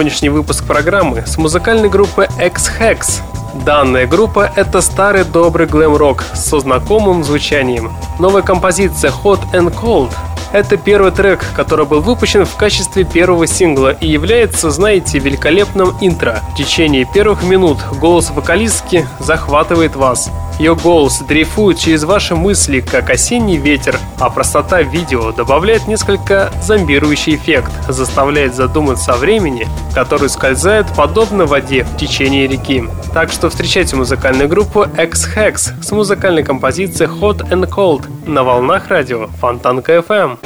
сегодняшний 0.00 0.30
выпуск 0.30 0.64
программы 0.64 1.24
с 1.26 1.36
музыкальной 1.36 1.90
группы 1.90 2.26
X-Hex. 2.42 3.20
Данная 3.66 4.06
группа— 4.06 4.50
это 4.56 4.80
старый 4.80 5.24
добрый 5.24 5.66
глэм-рок 5.66 6.24
со 6.32 6.58
знакомым 6.58 7.22
звучанием. 7.22 7.92
Новая 8.20 8.42
композиция 8.42 9.10
Hot 9.24 9.40
and 9.54 9.74
Cold 9.74 10.12
это 10.52 10.76
первый 10.76 11.12
трек, 11.12 11.44
который 11.54 11.86
был 11.86 12.00
выпущен 12.00 12.44
в 12.44 12.56
качестве 12.56 13.04
первого 13.04 13.46
сингла 13.46 13.90
и 13.92 14.08
является, 14.08 14.70
знаете, 14.70 15.20
великолепным 15.20 15.94
интро. 16.00 16.40
В 16.52 16.56
течение 16.56 17.06
первых 17.14 17.44
минут 17.44 17.78
голос 18.00 18.30
вокалистки 18.30 19.06
захватывает 19.20 19.94
вас. 19.94 20.28
Ее 20.58 20.74
голос 20.74 21.20
дрейфует 21.20 21.78
через 21.78 22.02
ваши 22.02 22.34
мысли, 22.34 22.80
как 22.80 23.10
осенний 23.10 23.56
ветер, 23.56 23.96
а 24.18 24.28
простота 24.28 24.82
видео 24.82 25.30
добавляет 25.32 25.86
несколько 25.86 26.52
зомбирующий 26.60 27.36
эффект, 27.36 27.70
заставляет 27.88 28.54
задуматься 28.54 29.14
о 29.14 29.16
времени, 29.16 29.68
который 29.94 30.28
скользает 30.28 30.86
подобно 30.96 31.46
воде 31.46 31.84
в 31.84 31.96
течение 31.96 32.48
реки. 32.48 32.84
Так 33.14 33.30
что 33.32 33.48
встречайте 33.48 33.96
музыкальную 33.96 34.48
группу 34.48 34.82
X-Hex 34.82 35.82
с 35.82 35.92
музыкальной 35.92 36.42
композицией 36.42 37.08
Hot 37.08 37.48
and 37.50 37.68
Cold 37.70 38.09
на 38.26 38.42
волнах 38.42 38.88
радио 38.88 39.26
Фонтанка 39.40 39.96
FM. 39.96 40.38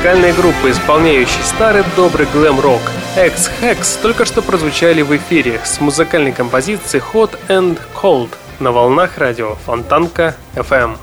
Музыкальная 0.00 0.32
группа, 0.32 0.70
исполняющая 0.70 1.42
старый 1.42 1.84
добрый 1.94 2.26
глэм-рок. 2.32 2.80
X-Hex 3.18 4.00
только 4.00 4.24
что 4.24 4.40
прозвучали 4.40 5.02
в 5.02 5.14
эфире 5.14 5.60
с 5.62 5.78
музыкальной 5.78 6.32
композицией 6.32 7.04
Hot 7.12 7.38
and 7.48 7.78
Cold 7.94 8.30
на 8.60 8.72
волнах 8.72 9.18
радио 9.18 9.56
Фонтанка 9.66 10.36
FM. 10.54 10.96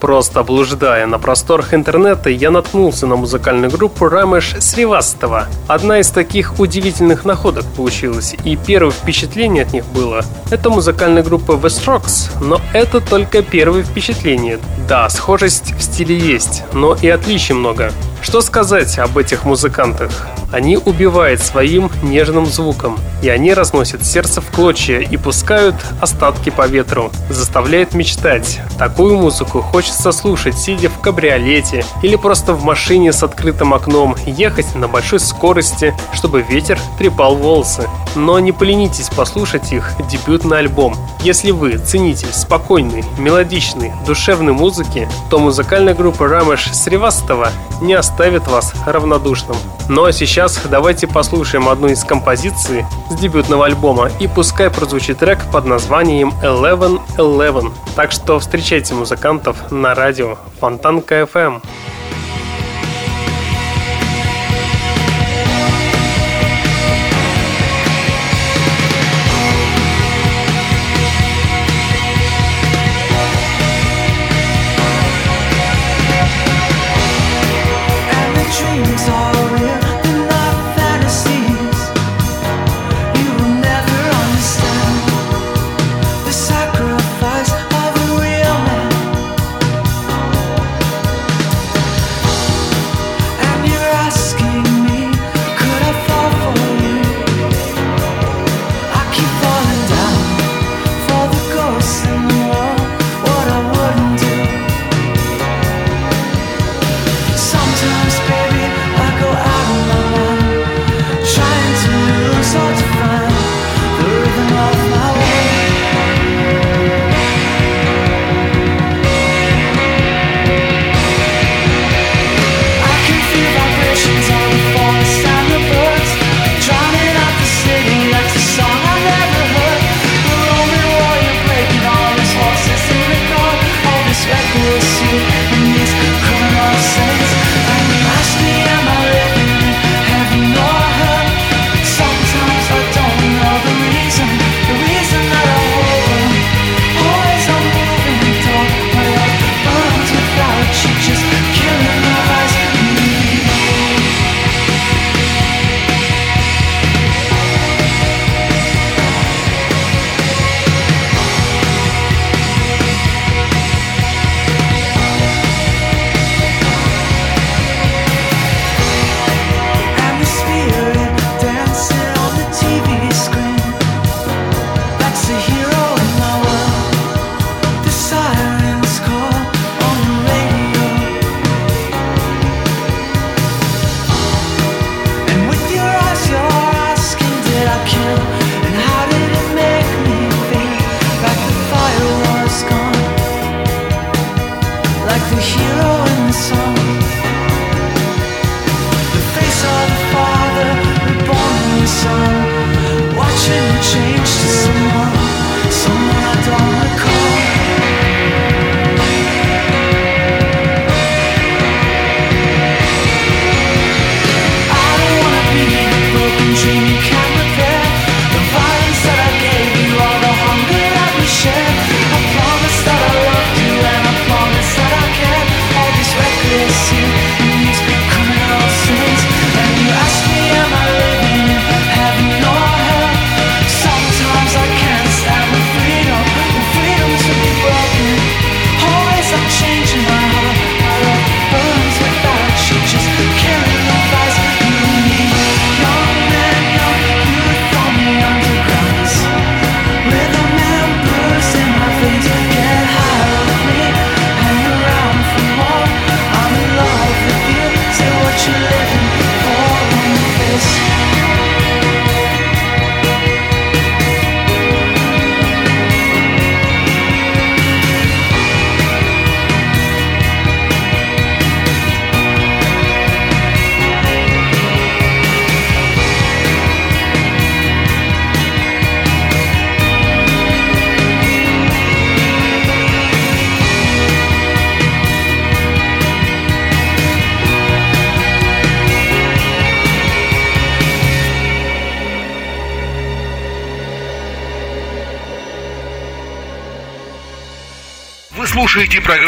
Просто 0.00 0.42
блуждая 0.42 1.06
на 1.06 1.18
просторах 1.18 1.72
интернета, 1.72 2.30
я 2.30 2.50
наткнулся 2.50 3.06
на 3.06 3.16
музыкальную 3.16 3.70
группу 3.70 4.08
Рамеш 4.08 4.54
Сривастова. 4.58 5.46
Одна 5.68 6.00
из 6.00 6.10
таких 6.10 6.60
удивительных 6.60 7.24
находок 7.24 7.64
получилась, 7.76 8.34
и 8.44 8.56
первое 8.56 8.92
впечатление 8.92 9.62
от 9.62 9.72
них 9.72 9.84
было– 9.86 10.24
это 10.50 10.70
музыкальная 10.70 11.22
группа 11.22 11.52
The 11.52 11.66
Strokes, 11.66 12.30
но 12.40 12.60
это 12.72 13.00
только 13.00 13.42
первое 13.42 13.82
впечатление. 13.82 14.58
Да, 14.88 15.08
схожесть 15.08 15.72
в 15.76 15.82
стиле 15.82 16.16
есть, 16.16 16.62
но 16.72 16.94
и 16.94 17.08
отличий 17.08 17.54
много. 17.54 17.90
Что 18.22 18.40
сказать 18.40 18.98
об 18.98 19.16
этих 19.18 19.44
музыкантах? 19.44 20.10
Они 20.56 20.78
убивают 20.78 21.42
своим 21.42 21.90
нежным 22.02 22.46
звуком, 22.46 22.98
и 23.20 23.28
они 23.28 23.52
разносят 23.52 24.06
сердце 24.06 24.40
в 24.40 24.46
клочья 24.46 25.00
и 25.00 25.18
пускают 25.18 25.74
остатки 26.00 26.48
по 26.48 26.66
ветру, 26.66 27.12
заставляют 27.28 27.92
мечтать. 27.92 28.60
Такую 28.78 29.18
музыку 29.18 29.60
хочется 29.60 30.12
слушать, 30.12 30.56
сидя 30.56 30.88
в 30.88 30.98
кабриолете 31.00 31.84
или 32.02 32.16
просто 32.16 32.54
в 32.54 32.64
машине 32.64 33.12
с 33.12 33.22
открытым 33.22 33.74
окном, 33.74 34.16
ехать 34.24 34.74
на 34.74 34.88
большой 34.88 35.20
скорости, 35.20 35.94
чтобы 36.14 36.40
ветер 36.40 36.78
трепал 36.98 37.36
волосы. 37.36 37.86
Но 38.14 38.38
не 38.38 38.52
поленитесь 38.52 39.10
послушать 39.10 39.74
их 39.74 39.92
дебютный 40.10 40.60
альбом. 40.60 40.96
Если 41.20 41.50
вы 41.50 41.76
ценитель 41.76 42.32
спокойной, 42.32 43.04
мелодичной, 43.18 43.92
душевной 44.06 44.54
музыки, 44.54 45.06
то 45.28 45.38
музыкальная 45.38 45.92
группа 45.92 46.28
Рамеш 46.28 46.72
Сревастова 46.72 47.50
не 47.82 47.92
оставит 47.92 48.46
вас 48.46 48.72
равнодушным. 48.86 49.56
Ну 49.88 50.04
а 50.04 50.12
сейчас 50.12 50.45
давайте 50.70 51.08
послушаем 51.08 51.68
одну 51.68 51.88
из 51.88 52.04
композиций 52.04 52.84
с 53.10 53.14
дебютного 53.16 53.66
альбома 53.66 54.10
и 54.20 54.28
пускай 54.28 54.70
прозвучит 54.70 55.18
трек 55.18 55.40
под 55.50 55.64
названием 55.64 56.32
Eleven 56.42 57.00
Eleven. 57.16 57.72
Так 57.96 58.12
что 58.12 58.38
встречайте 58.38 58.94
музыкантов 58.94 59.72
на 59.72 59.94
радио 59.94 60.36
Фонтанка 60.60 61.22
FM. 61.22 61.62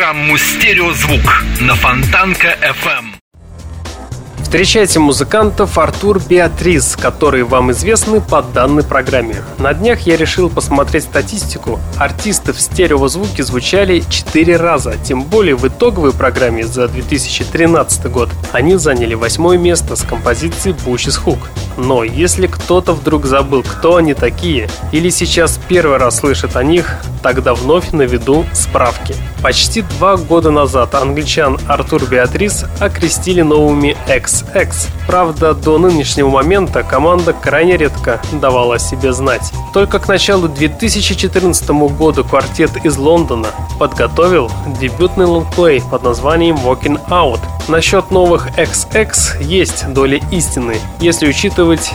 Программу 0.09 0.39
«Стереозвук» 0.39 1.45
на 1.61 1.75
Фонтанка 1.75 2.57
FM. 2.63 3.19
Встречайте 4.43 4.99
музыкантов 4.99 5.77
Артур 5.77 6.19
Беатрис, 6.19 6.97
которые 6.97 7.45
вам 7.45 7.73
известны 7.73 8.23
по 8.23 8.41
данной 8.41 8.83
программе. 8.83 9.43
На 9.59 9.75
днях 9.75 10.07
я 10.07 10.17
решил 10.17 10.49
посмотреть 10.49 11.05
статистику. 11.05 11.79
Артисты 11.99 12.55
в 12.55 12.61
стереозвуке 12.61 13.43
звучали 13.43 14.03
4 14.09 14.57
раза, 14.57 14.97
тем 15.05 15.25
более 15.25 15.55
в 15.55 15.69
итоговой 15.69 16.15
программе 16.15 16.67
за 16.67 16.89
2013 16.89 18.11
год 18.11 18.31
они 18.53 18.77
заняли 18.77 19.13
восьмое 19.13 19.59
место 19.59 19.95
с 19.95 20.01
композицией 20.01 20.75
Bushes 20.75 21.23
Hook. 21.23 21.41
Но 21.77 22.03
если 22.03 22.47
кто-то 22.69 22.93
вдруг 22.93 23.25
забыл, 23.25 23.63
кто 23.63 23.97
они 23.97 24.13
такие, 24.13 24.69
или 24.93 25.09
сейчас 25.09 25.59
первый 25.69 25.97
раз 25.97 26.19
слышит 26.19 26.55
о 26.55 26.63
них, 26.63 27.01
тогда 27.23 27.55
вновь 27.55 27.93
наведу 27.93 28.45
справки. 28.53 29.15
Почти 29.43 29.81
два 29.81 30.19
года 30.19 30.51
назад 30.51 30.95
англичан 30.95 31.59
Артур 31.67 32.05
Беатрис 32.05 32.67
окрестили 32.79 33.41
новыми 33.41 33.97
XX. 34.07 34.71
Правда, 35.07 35.55
до 35.55 35.79
нынешнего 35.79 36.29
момента 36.29 36.83
команда 36.83 37.33
крайне 37.33 37.79
редко 37.79 38.21
давала 38.33 38.75
о 38.75 38.79
себе 38.79 39.15
знать. 39.15 39.51
Только 39.73 39.99
к 39.99 40.07
началу 40.07 40.47
2014 40.49 41.69
года 41.71 42.23
квартет 42.23 42.85
из 42.85 42.99
Лондона 42.99 43.49
подготовил 43.79 44.51
дебютный 44.79 45.25
лонгплей 45.25 45.81
под 45.91 46.03
названием 46.03 46.57
Walking 46.57 47.01
Out. 47.09 47.41
Насчет 47.69 48.11
новых 48.11 48.49
XX 48.59 49.43
есть 49.43 49.93
доля 49.93 50.21
истины, 50.31 50.77
если 51.01 51.29
учитывать 51.29 51.93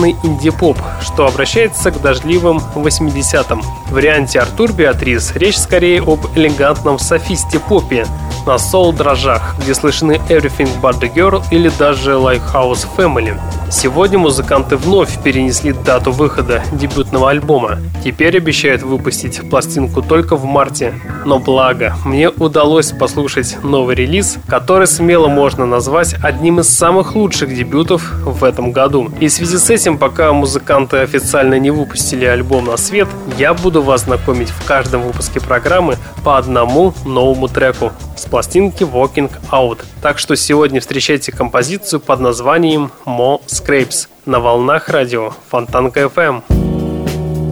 деликатный 0.00 0.16
инди-поп, 0.22 0.78
что 1.00 1.26
обращается 1.26 1.90
к 1.90 2.00
дождливым 2.00 2.60
80-м. 2.74 3.62
В 3.62 3.92
варианте 3.92 4.40
Артур 4.40 4.72
Беатрис 4.72 5.32
речь 5.34 5.58
скорее 5.58 6.02
об 6.02 6.26
элегантном 6.36 6.98
софисте-попе 6.98 8.06
на 8.46 8.58
соул-дрожжах, 8.58 9.56
где 9.60 9.74
слышны 9.74 10.20
Everything 10.28 10.68
But 10.80 11.00
The 11.00 11.12
Girl 11.12 11.42
или 11.50 11.70
даже 11.78 12.12
Lifehouse 12.12 12.86
Family. 12.96 13.38
Сегодня 13.70 14.18
музыканты 14.18 14.76
вновь 14.76 15.22
перенесли 15.22 15.72
дату 15.72 16.10
выхода 16.10 16.62
дебютного 16.72 17.30
альбома. 17.30 17.78
Теперь 18.02 18.36
обещают 18.36 18.82
выпустить 18.82 19.48
пластинку 19.48 20.02
только 20.02 20.34
в 20.34 20.44
марте. 20.44 20.94
Но 21.24 21.38
благо, 21.38 21.94
мне 22.04 22.30
удалось 22.30 22.90
послушать 22.90 23.58
новый 23.62 23.94
релиз, 23.94 24.38
который 24.48 24.88
смело 24.88 25.28
можно 25.28 25.66
назвать 25.66 26.16
одним 26.20 26.60
из 26.60 26.68
самых 26.68 27.14
лучших 27.14 27.54
дебютов 27.54 28.10
в 28.24 28.42
этом 28.42 28.72
году. 28.72 29.08
И 29.20 29.28
в 29.28 29.32
связи 29.32 29.58
с 29.58 29.70
этим, 29.70 29.89
пока 29.98 30.32
музыканты 30.32 30.98
официально 30.98 31.58
не 31.58 31.70
выпустили 31.70 32.24
альбом 32.24 32.66
на 32.66 32.76
свет, 32.76 33.08
я 33.38 33.54
буду 33.54 33.82
вас 33.82 34.02
знакомить 34.02 34.50
в 34.50 34.66
каждом 34.66 35.02
выпуске 35.02 35.40
программы 35.40 35.96
по 36.24 36.38
одному 36.38 36.94
новому 37.04 37.48
треку 37.48 37.92
с 38.16 38.26
пластинки 38.26 38.82
Walking 38.82 39.30
Out. 39.50 39.84
Так 40.02 40.18
что 40.18 40.36
сегодня 40.36 40.80
встречайте 40.80 41.32
композицию 41.32 42.00
под 42.00 42.20
названием 42.20 42.90
Mo 43.06 43.40
Scrapes 43.46 44.08
на 44.26 44.40
волнах 44.40 44.88
радио 44.88 45.32
Фонтанка 45.50 46.00
FM. 46.00 46.42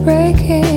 Breaking 0.04 0.67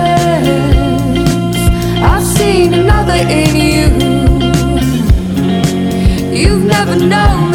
I've 2.03 2.23
seen 2.23 2.73
another 2.73 3.19
in 3.39 3.55
you. 3.55 3.87
You've 6.33 6.65
never 6.65 6.95
known 6.95 7.50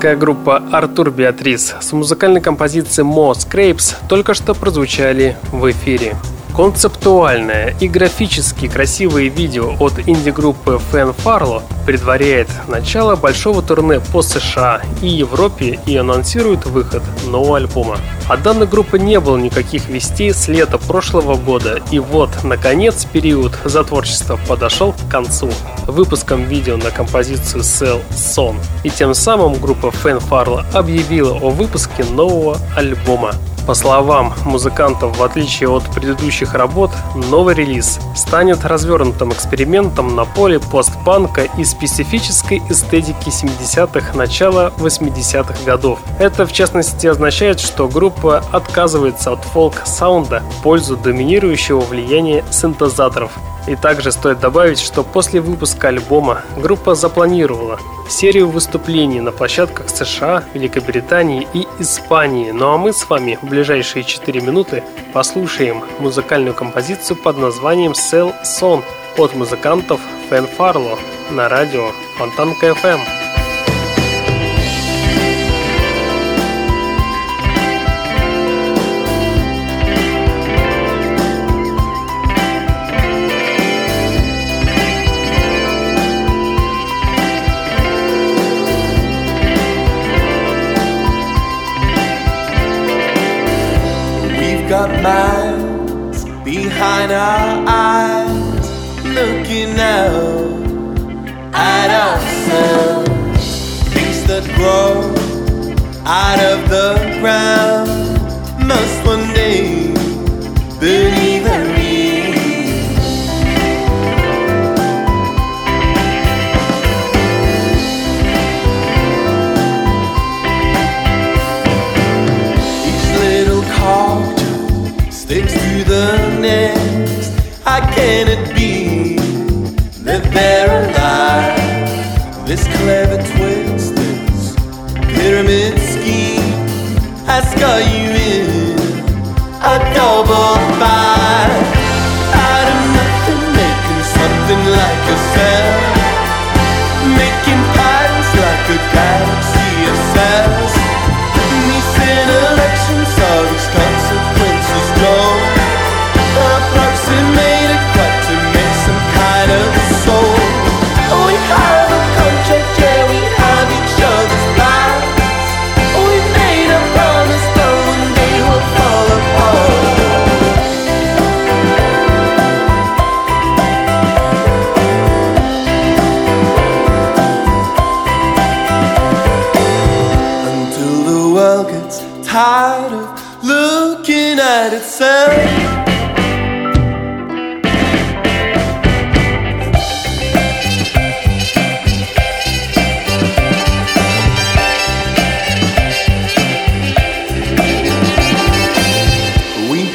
Лондонская 0.00 0.16
группа 0.16 0.62
Артур 0.72 1.10
Беатрис 1.10 1.74
с 1.78 1.92
музыкальной 1.92 2.40
композицией 2.40 3.04
Мо 3.04 3.32
Scrapes 3.32 3.96
только 4.08 4.32
что 4.32 4.54
прозвучали 4.54 5.36
в 5.52 5.70
эфире. 5.70 6.16
Концептуальное 6.60 7.74
и 7.80 7.88
графически 7.88 8.68
красивое 8.68 9.30
видео 9.30 9.76
от 9.80 9.98
инди-группы 10.06 10.78
Fan 10.92 11.16
Farlo 11.16 11.62
предваряет 11.86 12.48
начало 12.68 13.16
большого 13.16 13.62
турне 13.62 13.98
по 14.12 14.20
США 14.20 14.82
и 15.00 15.08
Европе 15.08 15.78
и 15.86 15.96
анонсирует 15.96 16.66
выход 16.66 17.02
нового 17.26 17.56
альбома. 17.56 17.96
От 18.28 18.42
данной 18.42 18.66
группы 18.66 18.98
не 18.98 19.18
было 19.20 19.38
никаких 19.38 19.88
вестей 19.88 20.34
с 20.34 20.48
лета 20.48 20.76
прошлого 20.76 21.36
года, 21.36 21.80
и 21.90 21.98
вот, 21.98 22.28
наконец, 22.44 23.06
период 23.06 23.58
затворчества 23.64 24.38
подошел 24.46 24.92
к 24.92 25.10
концу 25.10 25.50
выпуском 25.86 26.44
видео 26.44 26.76
на 26.76 26.90
композицию 26.90 27.62
Cell 27.62 28.02
Son. 28.10 28.54
И 28.84 28.90
тем 28.90 29.14
самым 29.14 29.54
группа 29.54 29.86
Fan 29.86 30.22
Farlo 30.28 30.62
объявила 30.74 31.38
о 31.38 31.48
выпуске 31.48 32.04
нового 32.04 32.58
альбома. 32.76 33.32
По 33.70 33.74
словам 33.74 34.34
музыкантов, 34.44 35.16
в 35.16 35.22
отличие 35.22 35.68
от 35.68 35.84
предыдущих 35.94 36.54
работ, 36.54 36.90
новый 37.14 37.54
релиз 37.54 38.00
станет 38.16 38.64
развернутым 38.64 39.32
экспериментом 39.32 40.16
на 40.16 40.24
поле 40.24 40.58
постпанка 40.58 41.42
и 41.56 41.62
специфической 41.62 42.60
эстетики 42.68 43.28
70-х, 43.28 44.16
начала 44.16 44.72
80-х 44.78 45.54
годов. 45.64 46.00
Это, 46.18 46.46
в 46.46 46.52
частности, 46.52 47.06
означает, 47.06 47.60
что 47.60 47.86
группа 47.86 48.42
отказывается 48.50 49.30
от 49.30 49.44
фолк-саунда 49.44 50.42
в 50.58 50.62
пользу 50.64 50.96
доминирующего 50.96 51.78
влияния 51.78 52.44
синтезаторов. 52.50 53.30
И 53.68 53.76
также 53.76 54.10
стоит 54.10 54.40
добавить, 54.40 54.80
что 54.80 55.04
после 55.04 55.40
выпуска 55.40 55.88
альбома 55.88 56.42
группа 56.56 56.96
запланировала 56.96 57.78
серию 58.08 58.48
выступлений 58.48 59.20
на 59.20 59.32
площадках 59.32 59.88
США, 59.88 60.44
Великобритании 60.54 61.46
и 61.54 61.66
Испании. 61.78 62.50
Ну 62.50 62.72
а 62.72 62.78
мы 62.78 62.92
с 62.92 63.08
вами 63.08 63.38
в 63.40 63.52
ближайшие 63.60 64.04
4 64.04 64.40
минуты 64.40 64.82
послушаем 65.12 65.84
музыкальную 65.98 66.54
композицию 66.54 67.18
под 67.18 67.36
названием 67.36 67.92
Cell 67.92 68.34
Son 68.42 68.82
от 69.18 69.34
музыкантов 69.34 70.00
Фэн 70.30 70.46
Фарло 70.46 70.98
на 71.30 71.46
радио 71.50 71.90
Фонтанка 72.16 72.68
FM. 72.68 73.19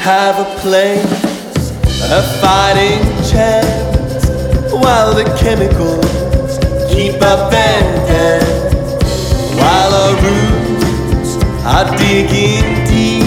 Have 0.06 0.38
a 0.38 0.60
place, 0.60 1.72
a 2.12 2.22
fighting 2.40 3.02
chance, 3.28 4.30
while 4.72 5.16
the 5.16 5.24
chemicals 5.40 6.60
keep 6.94 7.20
up 7.24 7.52
and 7.52 8.08
dance, 8.08 8.94
while 9.60 9.94
our 10.04 10.14
roots 10.22 11.44
are 11.66 11.98
digging 11.98 12.86
deep, 12.86 13.26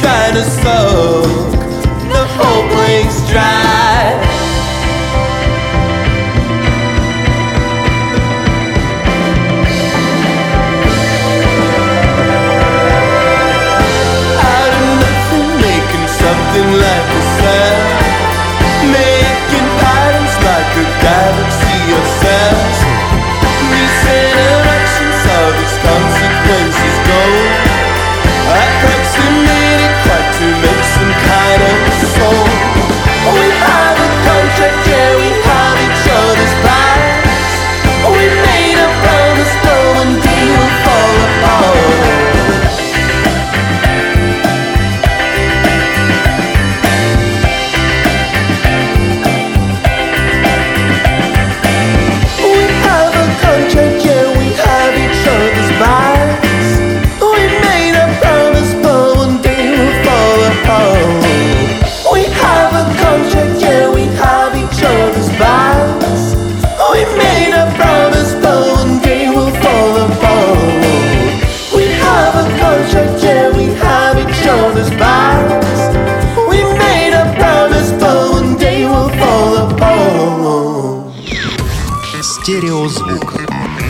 trying 0.00 0.32
to 0.32 0.44
soak 0.62 1.52
the 2.14 2.24
whole 2.38 2.66
place 2.70 3.30
dry. 3.30 3.77
Something 16.48 16.72
like 16.72 17.08
a 17.10 17.22
sound. 17.40 18.06
Making 18.92 19.68
patterns 19.80 20.34
like 20.48 20.72
a 20.76 20.86
galaxy 21.02 21.92
of 21.92 22.06
cells. 22.20 22.67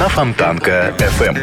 Фонтанка 0.08 0.94
FM. 0.98 1.36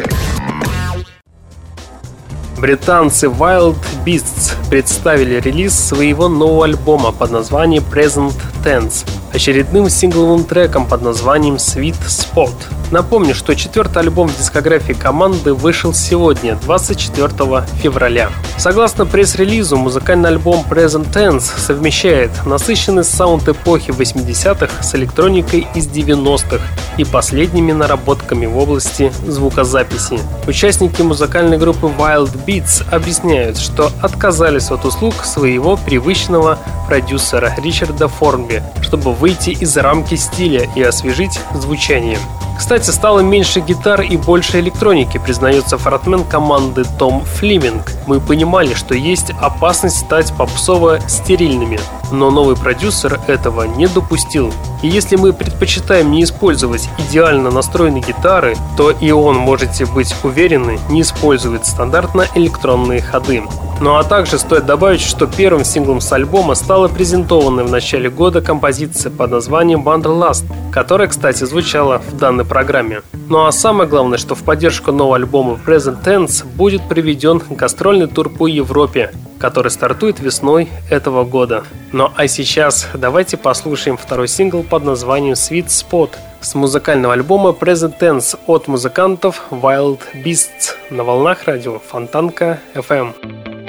Британцы 2.57 3.27
Wild 3.27 3.77
Beasts 4.05 4.53
представили 4.69 5.39
релиз 5.39 5.73
своего 5.73 6.27
нового 6.27 6.65
альбома 6.65 7.11
под 7.11 7.31
названием 7.31 7.83
Present 7.91 8.33
Tense, 8.63 9.07
очередным 9.33 9.89
сингловым 9.89 10.43
треком 10.43 10.85
под 10.85 11.01
названием 11.01 11.55
Sweet 11.55 11.97
Spot– 12.07 12.53
Напомню, 12.91 13.33
что 13.33 13.55
четвертый 13.55 13.99
альбом 13.99 14.27
в 14.27 14.37
дискографии 14.37 14.93
команды 14.93 15.53
вышел 15.53 15.93
сегодня, 15.93 16.55
24 16.55 17.63
февраля. 17.81 18.29
Согласно 18.57 19.05
пресс-релизу, 19.05 19.75
музыкальный 19.75 20.29
альбом 20.29 20.65
Present 20.69 21.11
Tense 21.11 21.59
совмещает 21.59 22.31
насыщенный 22.45 23.03
саунд 23.03 23.47
эпохи 23.49 23.91
80-х 23.91 24.81
с 24.81 24.95
электроникой 24.95 25.67
из 25.75 25.87
90-х 25.87 26.61
и 26.97 27.03
последними 27.03 27.73
наработками 27.73 28.45
в 28.45 28.57
области 28.57 29.11
звукозаписи. 29.27 30.19
Участники 30.47 31.01
музыкальной 31.01 31.57
группы 31.57 31.87
Wild 31.87 32.45
Beats 32.45 32.83
объясняют, 32.89 33.57
что 33.57 33.91
отказались 34.01 34.71
от 34.71 34.85
услуг 34.85 35.13
своего 35.25 35.75
привычного 35.75 36.57
продюсера 36.87 37.53
Ричарда 37.57 38.07
Формби, 38.07 38.63
чтобы 38.81 39.13
выйти 39.13 39.49
из 39.49 39.75
рамки 39.75 40.15
стиля 40.15 40.67
и 40.75 40.81
освежить 40.81 41.39
звучание. 41.53 42.19
Кстати, 42.57 42.89
стало 42.89 43.19
меньше 43.19 43.59
гитар 43.59 44.01
и 44.01 44.17
больше 44.17 44.59
электроники, 44.59 45.17
признается 45.17 45.77
фронтмен 45.77 46.23
команды 46.23 46.83
Том 46.97 47.23
Флиминг. 47.25 47.91
Мы 48.07 48.19
понимали, 48.19 48.73
что 48.73 48.95
есть 48.95 49.31
опасность 49.41 49.99
стать 49.99 50.31
попсово-стерильными, 50.37 51.79
но 52.11 52.31
новый 52.31 52.55
продюсер 52.55 53.19
этого 53.27 53.63
не 53.63 53.87
допустил. 53.87 54.53
И 54.81 54.87
если 54.87 55.15
мы 55.15 55.33
предпочитаем 55.33 56.11
не 56.11 56.23
использовать 56.23 56.89
идеально 56.97 57.51
настроенные 57.51 58.03
гитары, 58.03 58.55
то 58.77 58.91
и 58.91 59.11
он, 59.11 59.35
можете 59.37 59.85
быть 59.85 60.15
уверены, 60.23 60.79
не 60.89 61.01
использует 61.01 61.65
стандартно 61.65 62.25
электронные 62.35 63.01
ходы. 63.01 63.43
Ну 63.81 63.97
а 63.97 64.03
также 64.03 64.39
стоит 64.39 64.65
добавить, 64.65 65.01
что 65.01 65.27
первым 65.27 65.65
синглом 65.65 65.99
с 65.99 66.11
альбома 66.11 66.55
стала 66.55 66.87
презентованная 66.87 67.65
в 67.65 67.71
начале 67.71 68.09
года 68.09 68.41
композиция 68.41 69.11
под 69.11 69.31
названием 69.31 69.87
Wanderlust, 69.87 70.45
которая, 70.71 71.09
кстати, 71.09 71.43
звучала 71.43 71.99
в 71.99 72.15
данной 72.17 72.45
программе. 72.45 73.01
Ну 73.27 73.45
а 73.45 73.51
самое 73.51 73.89
главное, 73.89 74.17
что 74.17 74.35
в 74.35 74.43
поддержку 74.43 74.91
нового 74.91 75.17
альбома 75.17 75.59
Present 75.65 76.03
Tense 76.03 76.45
будет 76.45 76.87
приведен 76.87 77.41
гастрольный 77.49 78.07
тур 78.07 78.29
по 78.29 78.47
Европе, 78.47 79.11
который 79.39 79.71
стартует 79.71 80.19
весной 80.19 80.69
этого 80.89 81.25
года. 81.25 81.63
Ну 81.95 82.11
а 82.13 82.27
сейчас 82.27 82.89
давайте 82.93 83.37
послушаем 83.37 83.95
второй 83.95 84.27
сингл 84.27 84.63
под 84.63 84.83
названием 84.83 85.35
Sweet 85.35 85.67
Spot 85.67 86.09
с 86.41 86.53
музыкального 86.53 87.13
альбома 87.13 87.51
Present 87.51 87.97
Tense 87.97 88.37
от 88.47 88.67
музыкантов 88.67 89.43
Wild 89.49 90.01
Beasts 90.13 90.75
на 90.89 91.05
волнах 91.05 91.45
радио 91.45 91.79
Фонтанка 91.79 92.59
FM. 92.73 93.64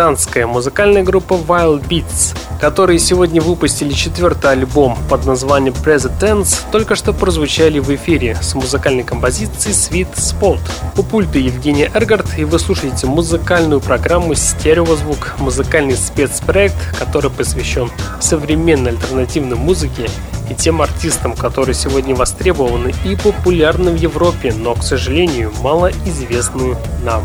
Британская 0.00 0.46
музыкальная 0.46 1.02
группа 1.02 1.34
Wild 1.34 1.86
Beats, 1.86 2.34
которые 2.58 2.98
сегодня 2.98 3.42
выпустили 3.42 3.92
четвертый 3.92 4.52
альбом 4.52 4.96
под 5.10 5.26
названием 5.26 5.74
Present 5.74 6.18
Tense, 6.18 6.60
только 6.72 6.96
что 6.96 7.12
прозвучали 7.12 7.80
в 7.80 7.94
эфире 7.94 8.34
с 8.40 8.54
музыкальной 8.54 9.02
композицией 9.02 9.74
Sweet 9.74 10.14
Spot. 10.14 10.58
У 10.96 11.02
пульта 11.02 11.38
Евгения 11.38 11.90
Эргард, 11.92 12.38
и 12.38 12.44
вы 12.44 12.58
слушаете 12.58 13.08
музыкальную 13.08 13.82
программу 13.82 14.34
«Стереозвук», 14.34 15.34
музыкальный 15.38 15.96
спецпроект, 15.96 16.78
который 16.98 17.30
посвящен 17.30 17.90
современной 18.20 18.92
альтернативной 18.92 19.58
музыке 19.58 20.08
и 20.48 20.54
тем 20.54 20.80
артистам, 20.80 21.36
которые 21.36 21.74
сегодня 21.74 22.14
востребованы 22.14 22.94
и 23.04 23.16
популярны 23.16 23.90
в 23.90 23.96
Европе, 23.96 24.54
но, 24.56 24.74
к 24.74 24.82
сожалению, 24.82 25.52
мало 25.60 25.90
известны 26.06 26.74
нам. 27.04 27.22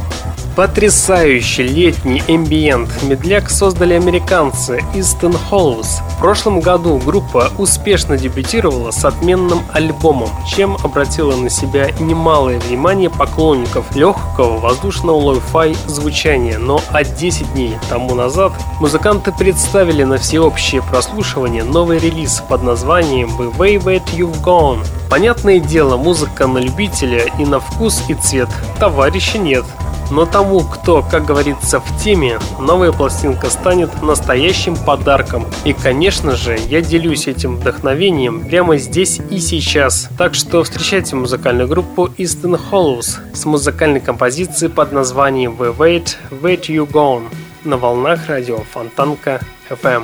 Потрясающий 0.56 1.64
летний 1.64 2.24
эмбиент 2.30 3.04
медляк 3.04 3.50
создали 3.50 3.94
американцы 3.94 4.82
Easton 4.94 5.38
Hollows. 5.52 6.02
В 6.16 6.20
прошлом 6.20 6.62
году 6.62 6.98
группа 6.98 7.52
успешно 7.58 8.18
дебютировала 8.18 8.92
с 8.92 9.04
отменным 9.04 9.64
альбомом, 9.74 10.30
чем 10.48 10.78
обратила 10.82 11.36
на 11.36 11.50
себя 11.50 11.92
немалое 12.00 12.58
внимание 12.58 13.10
поклонников 13.10 13.94
легкого 13.98 14.58
воздушного 14.60 15.18
лоу-фай 15.18 15.76
звучания. 15.88 16.58
Но 16.58 16.82
а 16.94 17.04
10 17.04 17.52
дней 17.52 17.74
тому 17.90 18.16
назад 18.16 18.54
музыканты 18.80 19.34
представили 19.34 20.04
на 20.04 20.18
всеобщее 20.18 20.82
прослушивание 20.82 21.66
новый 21.66 22.00
релиз 22.00 22.42
под 22.48 22.64
названием 22.64 23.28
The 23.38 23.54
Way 23.58 23.84
That 23.84 24.06
You've 24.16 24.42
Gone. 24.42 24.86
Понятное 25.10 25.60
дело, 25.60 25.98
музыка 25.98 26.48
на 26.48 26.60
любителя 26.60 27.26
и 27.38 27.46
на 27.46 27.60
вкус 27.60 28.04
и 28.08 28.14
цвет 28.14 28.50
товарища 28.80 29.38
нет. 29.38 29.66
Но 30.12 30.26
тому, 30.26 30.62
кто, 30.62 31.02
как 31.02 31.26
говорится, 31.26 31.80
в 31.80 32.04
теме, 32.04 32.40
новая 32.60 32.92
пластинка 32.92 33.50
станет 33.50 34.02
настоящим 34.02 34.76
подарком. 34.76 35.46
И, 35.64 35.74
конечно 35.74 36.36
же, 36.36 36.58
я 36.70 36.82
делюсь 36.82 37.28
этим 37.28 37.58
вдохновением 37.58 38.48
прямо 38.48 38.78
здесь 38.78 39.20
и 39.30 39.40
сейчас. 39.40 40.10
Так 40.18 40.36
что 40.36 40.64
встречайте 40.64 41.16
музыкальную 41.16 41.68
группу 41.68 42.08
Eastern 42.18 42.60
Hollows 42.72 43.18
с 43.34 43.46
музыкальной 43.46 44.00
композицией 44.00 44.72
под 44.72 44.92
названием 44.92 45.56
We 45.58 45.76
Wait, 45.76 46.16
Wait 46.30 46.68
You 46.68 46.90
Gone 46.90 47.26
на 47.64 47.78
волнах 47.78 48.28
радио 48.28 48.60
Фонтанка 48.72 49.42
FM. 49.70 50.04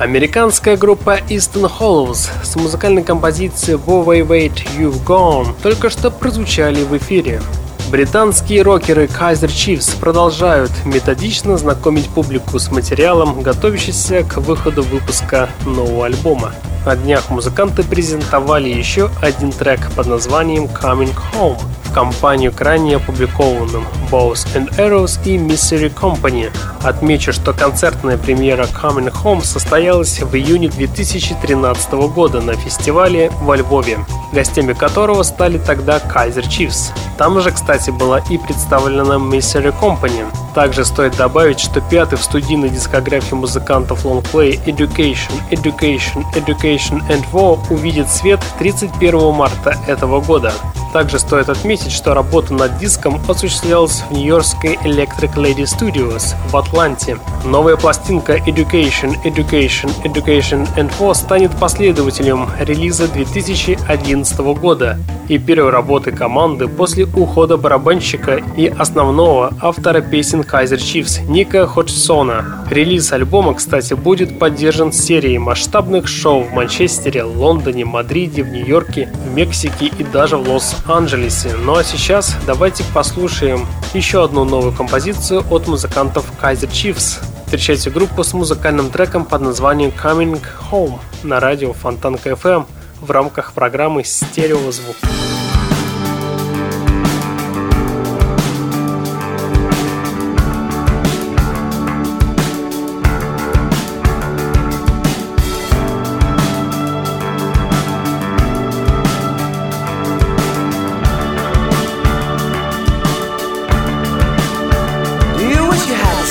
Американская 0.00 0.78
группа 0.78 1.18
Easton 1.28 1.70
Hollows 1.78 2.30
с 2.42 2.56
музыкальной 2.56 3.02
композицией 3.02 3.76
Wo 3.76 4.02
Way 4.02 4.26
Wait 4.26 4.54
You've 4.78 5.04
Gone 5.04 5.54
только 5.62 5.90
что 5.90 6.10
прозвучали 6.10 6.82
в 6.84 6.96
эфире. 6.96 7.42
Британские 7.90 8.62
рокеры 8.62 9.04
Kaiser 9.04 9.48
Chiefs 9.48 10.00
продолжают 10.00 10.72
методично 10.86 11.58
знакомить 11.58 12.08
публику 12.08 12.58
с 12.58 12.70
материалом, 12.70 13.42
готовящимся 13.42 14.22
к 14.22 14.38
выходу 14.38 14.82
выпуска 14.84 15.50
нового 15.66 16.06
альбома. 16.06 16.54
На 16.86 16.96
днях 16.96 17.28
музыканты 17.28 17.82
презентовали 17.82 18.70
еще 18.70 19.10
один 19.20 19.52
трек 19.52 19.90
под 19.94 20.06
названием 20.06 20.64
Coming 20.64 21.14
Home– 21.34 21.58
компанию 21.92 22.52
к 22.52 22.60
ранее 22.60 22.96
опубликованным 22.96 23.84
Bows 24.10 24.46
and 24.54 24.70
Arrows 24.76 25.18
и 25.24 25.36
Mystery 25.36 25.92
Company. 25.92 26.50
Отмечу, 26.82 27.32
что 27.32 27.52
концертная 27.52 28.16
премьера 28.16 28.64
Coming 28.64 29.12
Home 29.22 29.44
состоялась 29.44 30.20
в 30.20 30.34
июне 30.34 30.68
2013 30.68 31.92
года 31.92 32.40
на 32.40 32.54
фестивале 32.54 33.30
во 33.40 33.56
Львове, 33.56 33.98
гостями 34.32 34.72
которого 34.72 35.22
стали 35.22 35.58
тогда 35.58 35.98
Kaiser 35.98 36.46
Chiefs. 36.46 36.92
Там 37.18 37.40
же, 37.40 37.50
кстати, 37.50 37.90
была 37.90 38.20
и 38.30 38.38
представлена 38.38 39.16
Mystery 39.16 39.74
Company. 39.78 40.24
Также 40.54 40.84
стоит 40.84 41.16
добавить, 41.16 41.60
что 41.60 41.80
пятый 41.80 42.16
в 42.16 42.24
студийной 42.24 42.70
дискографии 42.70 43.34
музыкантов 43.34 44.04
лонгплей 44.04 44.58
Education, 44.66 45.32
Education, 45.50 46.24
Education 46.34 47.06
and 47.08 47.24
War 47.32 47.58
увидит 47.70 48.10
свет 48.10 48.40
31 48.58 49.32
марта 49.32 49.76
этого 49.86 50.20
года. 50.20 50.52
Также 50.92 51.20
стоит 51.20 51.48
отметить, 51.48 51.92
что 51.92 52.14
работа 52.14 52.52
над 52.52 52.78
диском 52.78 53.20
осуществлялась 53.28 54.02
в 54.08 54.12
нью-йоркской 54.12 54.74
Electric 54.82 55.34
Lady 55.34 55.62
Studios 55.62 56.34
в 56.50 56.56
Атланте. 56.56 57.18
Новая 57.44 57.76
пластинка 57.76 58.36
Education, 58.38 59.16
Education, 59.22 59.90
Education 60.02 60.68
and 60.76 60.90
War 60.98 61.14
станет 61.14 61.52
последователем 61.60 62.48
релиза 62.58 63.06
2011 63.06 64.19
года 64.60 64.98
и 65.28 65.38
первой 65.38 65.70
работы 65.70 66.12
команды 66.12 66.68
после 66.68 67.04
ухода 67.04 67.56
барабанщика 67.56 68.42
и 68.56 68.66
основного 68.66 69.52
автора 69.60 70.00
песен 70.00 70.40
Kaiser 70.40 70.78
Chiefs 70.78 71.24
Ника 71.28 71.66
Ходжсона. 71.66 72.66
Релиз 72.70 73.12
альбома, 73.12 73.54
кстати, 73.54 73.94
будет 73.94 74.38
поддержан 74.38 74.92
серией 74.92 75.38
масштабных 75.38 76.08
шоу 76.08 76.42
в 76.42 76.52
Манчестере, 76.52 77.22
Лондоне, 77.22 77.84
Мадриде, 77.84 78.42
в 78.42 78.48
Нью-Йорке, 78.48 79.08
в 79.24 79.34
Мексике 79.34 79.86
и 79.86 80.04
даже 80.04 80.36
в 80.36 80.48
Лос-Анджелесе. 80.48 81.54
Ну 81.64 81.76
а 81.76 81.84
сейчас 81.84 82.36
давайте 82.46 82.84
послушаем 82.92 83.66
еще 83.94 84.24
одну 84.24 84.44
новую 84.44 84.72
композицию 84.72 85.44
от 85.50 85.68
музыкантов 85.68 86.24
Kaiser 86.40 86.70
Chiefs. 86.70 87.22
Встречайте 87.44 87.90
группу 87.90 88.22
с 88.22 88.32
музыкальным 88.32 88.90
треком 88.90 89.24
под 89.24 89.42
названием 89.42 89.90
Coming 89.90 90.40
Home 90.70 90.98
на 91.24 91.40
радио 91.40 91.72
Фонтанка 91.72 92.30
FM 92.30 92.64
в 93.00 93.10
рамках 93.10 93.52
программы 93.52 94.04
«Стереозвук». 94.04 94.96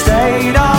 stayed 0.09 0.55
on. 0.55 0.78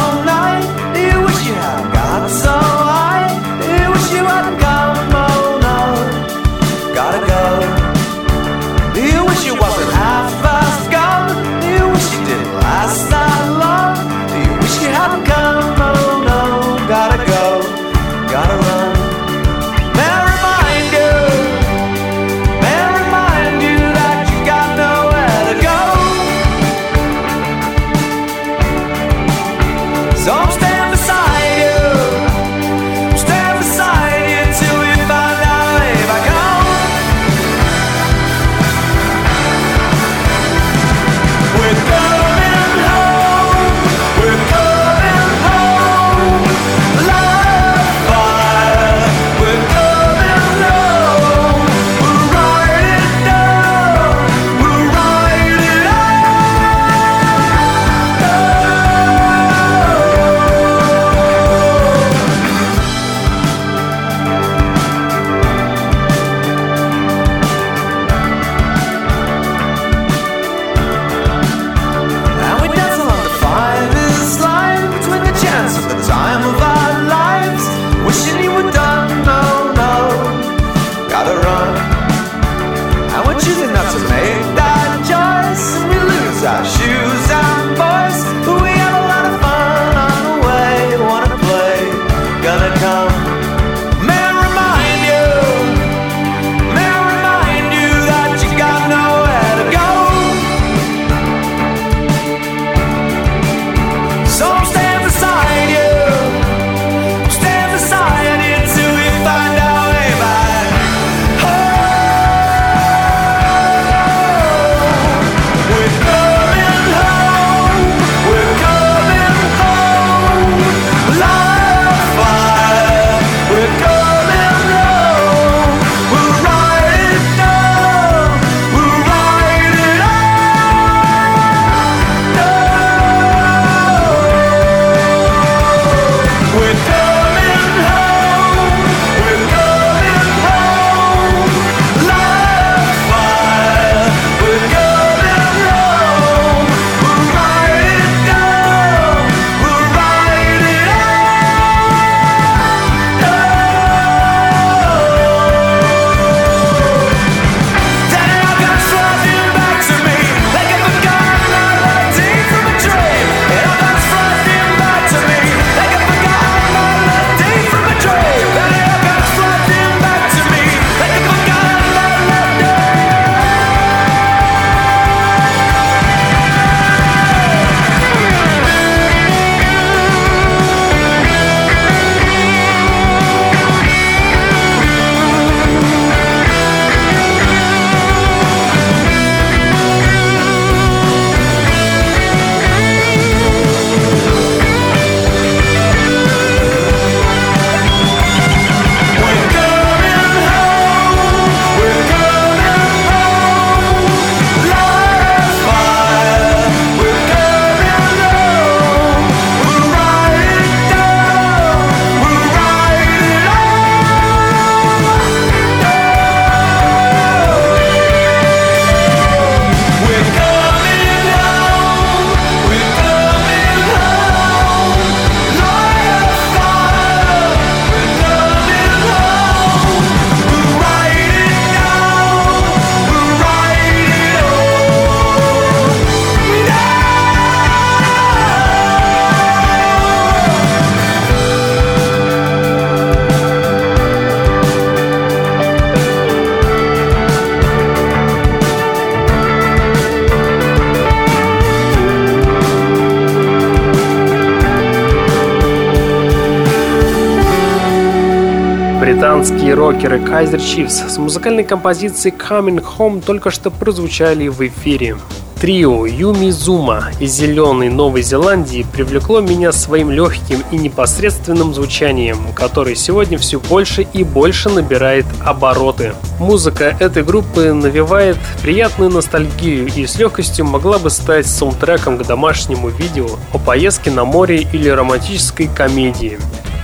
Британские 259.70 259.86
рокеры 259.86 260.18
Kaiser 260.18 260.58
Chiefs 260.58 261.08
с 261.08 261.16
музыкальной 261.16 261.62
композицией 261.62 262.34
Coming 262.34 262.84
Home 262.98 263.22
только 263.24 263.52
что 263.52 263.70
прозвучали 263.70 264.48
в 264.48 264.66
эфире. 264.66 265.16
Трио 265.60 266.06
Юми 266.06 266.50
Зума 266.50 267.10
из 267.20 267.34
зеленой 267.34 267.88
Новой 267.88 268.22
Зеландии 268.22 268.84
привлекло 268.92 269.40
меня 269.40 269.70
своим 269.70 270.10
легким 270.10 270.64
и 270.72 270.76
непосредственным 270.76 271.72
звучанием, 271.72 272.38
который 272.52 272.96
сегодня 272.96 273.38
все 273.38 273.60
больше 273.60 274.02
и 274.12 274.24
больше 274.24 274.70
набирает 274.70 275.26
обороты. 275.44 276.14
Музыка 276.40 276.96
этой 276.98 277.22
группы 277.22 277.72
навевает 277.72 278.38
приятную 278.62 279.12
ностальгию 279.12 279.86
и 279.86 280.04
с 280.04 280.18
легкостью 280.18 280.64
могла 280.64 280.98
бы 280.98 281.10
стать 281.10 281.46
саундтреком 281.46 282.18
к 282.18 282.26
домашнему 282.26 282.88
видео 282.88 283.28
о 283.52 283.58
поездке 283.58 284.10
на 284.10 284.24
море 284.24 284.66
или 284.72 284.88
романтической 284.88 285.68
комедии. 285.68 286.40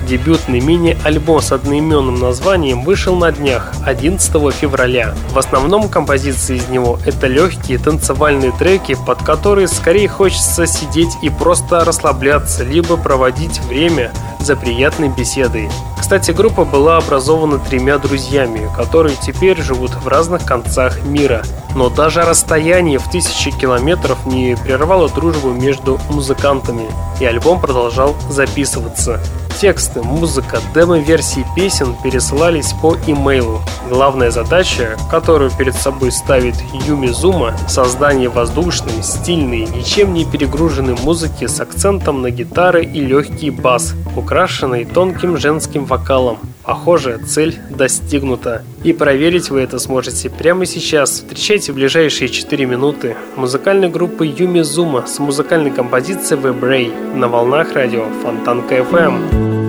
Дебютный 0.06 0.60
мини-альбом 0.60 1.42
с 1.42 1.50
одноименным 1.50 2.14
названием 2.20 2.84
вышел 2.84 3.16
на 3.16 3.32
днях 3.32 3.72
11 3.84 4.54
февраля. 4.54 5.16
В 5.30 5.38
основном 5.38 5.88
композиции 5.88 6.56
из 6.56 6.68
него 6.68 7.00
это 7.04 7.26
легкие 7.26 7.78
танцевальные 7.78 8.52
треки, 8.52 8.96
под 9.06 9.22
которые 9.24 9.66
скорее 9.66 10.08
хочется 10.08 10.66
сидеть 10.66 11.10
и 11.22 11.28
просто 11.30 11.84
расслабляться, 11.84 12.62
либо 12.62 12.96
проводить 12.96 13.60
время 13.62 14.12
за 14.40 14.56
приятной 14.56 15.08
беседой. 15.08 15.68
Кстати, 15.98 16.30
группа 16.30 16.64
была 16.64 16.98
образована 16.98 17.58
тремя 17.58 17.98
друзьями, 17.98 18.70
которые 18.76 19.16
теперь 19.16 19.60
живут 19.60 19.90
в 19.90 20.06
разных 20.06 20.44
концах 20.44 21.02
мира. 21.02 21.42
Но 21.74 21.90
даже 21.90 22.22
расстояние 22.22 22.98
в 22.98 23.10
тысячи 23.10 23.50
километров 23.50 24.24
не 24.24 24.56
прервало 24.56 25.08
дружбу 25.08 25.50
между 25.50 25.98
музыкантами, 26.08 26.86
и 27.20 27.24
альбом 27.24 27.60
продолжал 27.60 28.14
записываться. 28.30 29.20
Тексты, 29.60 30.02
музыка, 30.02 30.58
демо-версии 30.74 31.46
песен 31.56 31.96
пересылались 32.04 32.74
по 32.82 32.94
имейлу. 33.06 33.62
Главная 33.88 34.30
задача, 34.30 34.98
которую 35.10 35.50
перед 35.50 35.74
собой 35.74 36.12
ставит 36.12 36.56
Юми 36.86 37.06
Зума– 37.06 37.56
создание 37.68 38.28
воздушной, 38.28 39.02
стильной, 39.02 39.60
ничем 39.60 40.12
не 40.12 40.26
перегруженной 40.26 40.94
музыки 41.02 41.46
с 41.46 41.58
акцентом 41.58 42.20
на 42.20 42.30
гитары 42.30 42.84
и 42.84 43.00
легкий 43.00 43.48
бас, 43.48 43.94
украшенной 44.36 44.84
тонким 44.84 45.38
женским 45.38 45.86
вокалом. 45.86 46.36
Похоже, 46.62 47.18
цель 47.26 47.56
достигнута. 47.70 48.64
И 48.84 48.92
проверить 48.92 49.48
вы 49.48 49.60
это 49.60 49.78
сможете 49.78 50.28
прямо 50.28 50.66
сейчас. 50.66 51.10
Встречайте 51.10 51.72
в 51.72 51.76
ближайшие 51.76 52.28
4 52.28 52.66
минуты 52.66 53.16
музыкальной 53.34 53.88
группы 53.88 54.26
Юми 54.26 54.60
Зума 54.60 55.06
с 55.06 55.18
музыкальной 55.18 55.70
композицией 55.70 56.38
Вебрей 56.38 56.92
на 57.14 57.28
волнах 57.28 57.72
радио 57.72 58.04
Фонтанка 58.22 58.76
FM. 58.76 59.65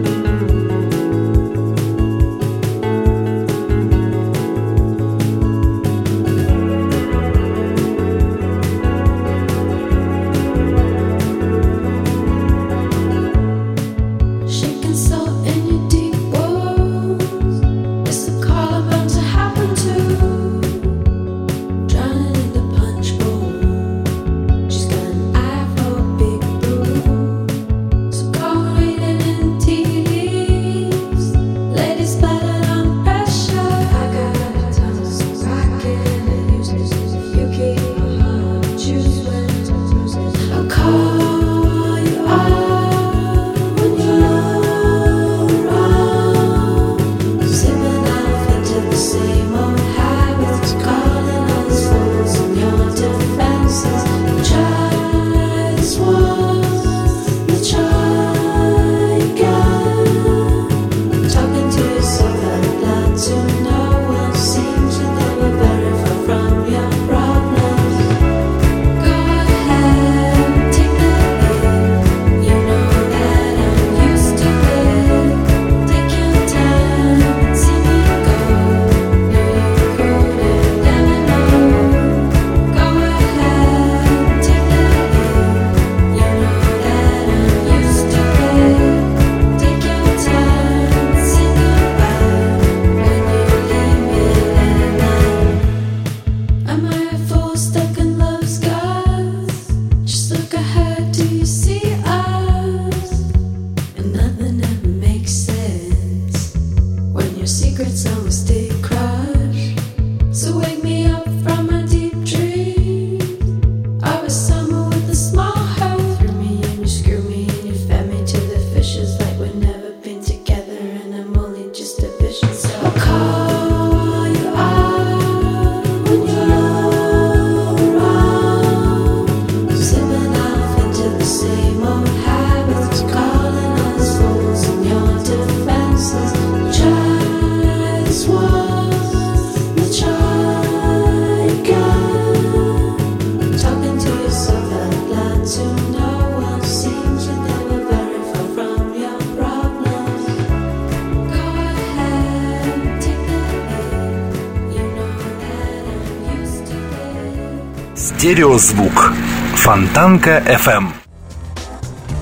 Стереозвук. 158.27 159.13
Фонтанка 159.55 160.43
FM. 160.45 161.06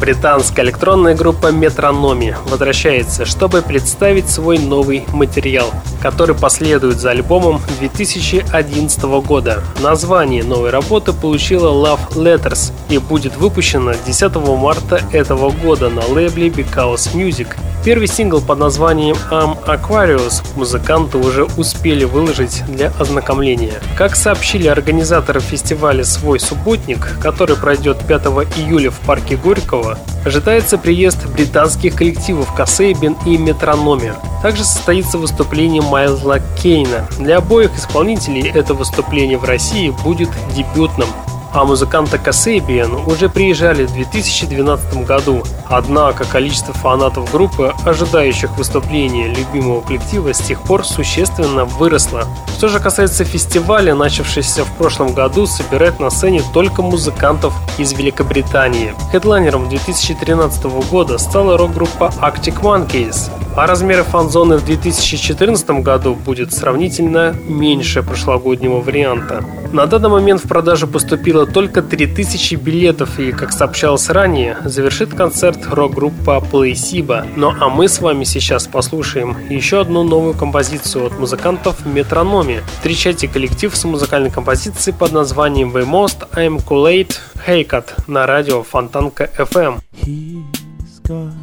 Британская 0.06 0.62
электронная 0.62 1.16
группа 1.16 1.52
Метрономи 1.52 2.38
возвращается, 2.48 3.26
чтобы 3.26 3.64
представить 3.64 4.30
свой 4.30 4.60
новый 4.60 5.04
материал, 5.12 5.74
который 6.00 6.36
последует 6.36 7.00
за 7.00 7.10
альбомом 7.10 7.60
2011 7.80 9.02
года. 9.26 9.64
Название 9.82 10.44
новой 10.44 10.70
работы 10.70 11.12
получила 11.12 11.70
Love 11.70 12.10
Letters 12.12 12.72
и 12.88 13.00
будет 13.00 13.36
выпущена 13.38 13.96
10 14.06 14.36
марта 14.36 15.02
этого 15.12 15.50
года 15.50 15.90
на 15.90 16.06
лейбле 16.06 16.50
Because 16.50 17.12
Music. 17.16 17.48
Первый 17.86 18.08
сингл 18.08 18.42
под 18.42 18.58
названием 18.58 19.16
I'm 19.30 19.64
Aquarius 19.68 20.44
музыканты 20.56 21.20
уже 21.20 21.46
успели 21.56 22.04
выложить 22.04 22.64
для 22.68 22.92
ознакомления. 23.00 23.80
Как 23.96 24.16
сообщили 24.16 24.68
организаторы 24.68 25.40
фестиваля 25.40 26.04
«Свой 26.04 26.40
субботник», 26.40 27.20
который 27.22 27.56
пройдет 27.56 28.00
5 28.08 28.26
июля 28.58 28.90
в 28.90 29.00
парке 29.02 29.36
Горького, 29.36 29.95
ожидается 30.26 30.78
приезд 30.78 31.26
британских 31.28 31.96
коллективов 31.96 32.54
Касейбин 32.54 33.16
и 33.26 33.38
Метрономи. 33.38 34.14
Также 34.42 34.64
состоится 34.64 35.18
выступление 35.18 35.82
Майлзла 35.82 36.40
Кейна. 36.62 37.08
Для 37.20 37.38
обоих 37.38 37.76
исполнителей 37.78 38.50
это 38.50 38.74
выступление 38.74 39.38
в 39.38 39.44
России 39.44 39.90
будет 40.04 40.30
дебютным. 40.56 41.08
А 41.56 41.64
музыканты 41.64 42.18
Kasabian 42.18 43.10
уже 43.10 43.30
приезжали 43.30 43.86
в 43.86 43.94
2012 43.94 45.06
году. 45.06 45.42
Однако 45.70 46.26
количество 46.26 46.74
фанатов 46.74 47.32
группы, 47.32 47.74
ожидающих 47.86 48.56
выступления 48.58 49.34
любимого 49.34 49.82
коллектива, 49.82 50.34
с 50.34 50.40
тех 50.40 50.62
пор 50.62 50.86
существенно 50.86 51.64
выросло. 51.64 52.26
Что 52.58 52.68
же 52.68 52.80
касается 52.80 53.24
фестиваля, 53.24 53.96
начавшегося 53.96 54.66
в 54.66 54.72
прошлом 54.74 55.14
году, 55.14 55.46
собирать 55.46 56.00
на 56.00 56.10
сцене 56.10 56.44
только 56.54 56.82
музыкантов 56.82 57.54
из 57.78 57.94
Великобритании. 57.94 58.94
Хедлайнером 59.12 59.70
2013 59.70 60.66
года 60.92 61.18
стала 61.18 61.58
рок-группа 61.58 62.12
Arctic 62.22 62.62
Monkeys, 62.62 63.32
а 63.56 63.68
размеры 63.68 64.04
фан-зоны 64.04 64.58
в 64.58 64.66
2014 64.66 65.70
году 65.82 66.16
будет 66.16 66.54
сравнительно 66.54 67.34
меньше 67.48 68.04
прошлогоднего 68.04 68.82
варианта. 68.82 69.46
На 69.72 69.86
данный 69.88 70.10
момент 70.10 70.44
в 70.44 70.48
продажу 70.48 70.88
поступило 70.88 71.45
только 71.46 71.82
3000 71.82 72.56
билетов 72.56 73.20
и, 73.20 73.32
как 73.32 73.52
сообщалось 73.52 74.10
ранее, 74.10 74.58
завершит 74.66 75.14
концерт 75.14 75.60
рок-группа 75.68 76.44
Placebo. 76.52 77.28
Ну 77.36 77.54
а 77.60 77.70
мы 77.70 77.88
с 77.88 78.00
вами 78.00 78.24
сейчас 78.24 78.68
послушаем 78.68 79.36
еще 79.50 79.82
одну 79.82 80.04
новую 80.04 80.34
композицию 80.34 81.08
от 81.08 81.20
музыкантов 81.20 81.86
Метрономи. 81.86 82.62
Встречайте 82.78 83.28
коллектив 83.28 83.76
с 83.76 83.84
музыкальной 83.86 84.32
композицией 84.32 84.96
под 84.98 85.12
названием 85.12 85.76
The 85.76 85.86
Most 85.86 86.30
I'm 86.34 86.64
Kool-Aid 86.66 87.16
Haircut 87.48 87.90
на 88.08 88.26
радио 88.26 88.64
Фонтанка 88.64 89.30
FM. 89.38 89.80
He's 89.94 91.02
got 91.04 91.34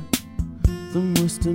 the 0.93 1.01
most 1.01 1.47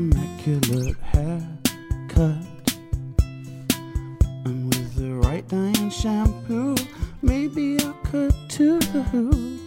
shampoo, 6.02 6.76
maybe 7.22 7.78
I 7.80 7.94
could 8.04 8.37
And 8.60 9.60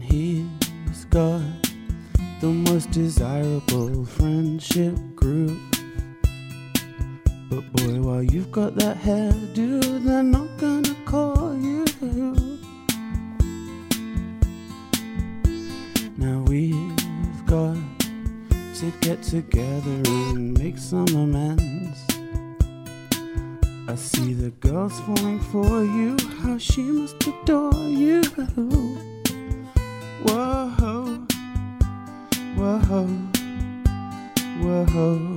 he's 0.00 1.04
got 1.10 1.42
the 2.40 2.46
most 2.46 2.92
desirable 2.92 4.04
friendship 4.04 4.94
group. 5.16 5.58
But 7.50 7.72
boy, 7.72 8.00
while 8.02 8.22
you've 8.22 8.52
got 8.52 8.76
that 8.76 8.98
hairdo, 8.98 10.04
they're 10.04 10.22
not 10.22 10.46
gonna 10.58 10.94
call 11.04 11.56
you. 11.56 11.84
Now 16.16 16.38
we've 16.46 17.46
got 17.46 17.76
to 18.76 18.92
get 19.00 19.24
together 19.24 20.02
and 20.06 20.56
make 20.56 20.78
some 20.78 21.08
amends. 21.08 22.15
See 23.96 24.34
the 24.34 24.50
girls 24.60 25.00
falling 25.00 25.40
for 25.40 25.82
you, 25.82 26.16
how 26.40 26.58
she 26.58 26.82
must 26.82 27.16
adore 27.26 27.72
you. 27.88 28.22
Whoa, 30.22 30.68
whoa, 32.56 33.06
whoa. 34.60 35.36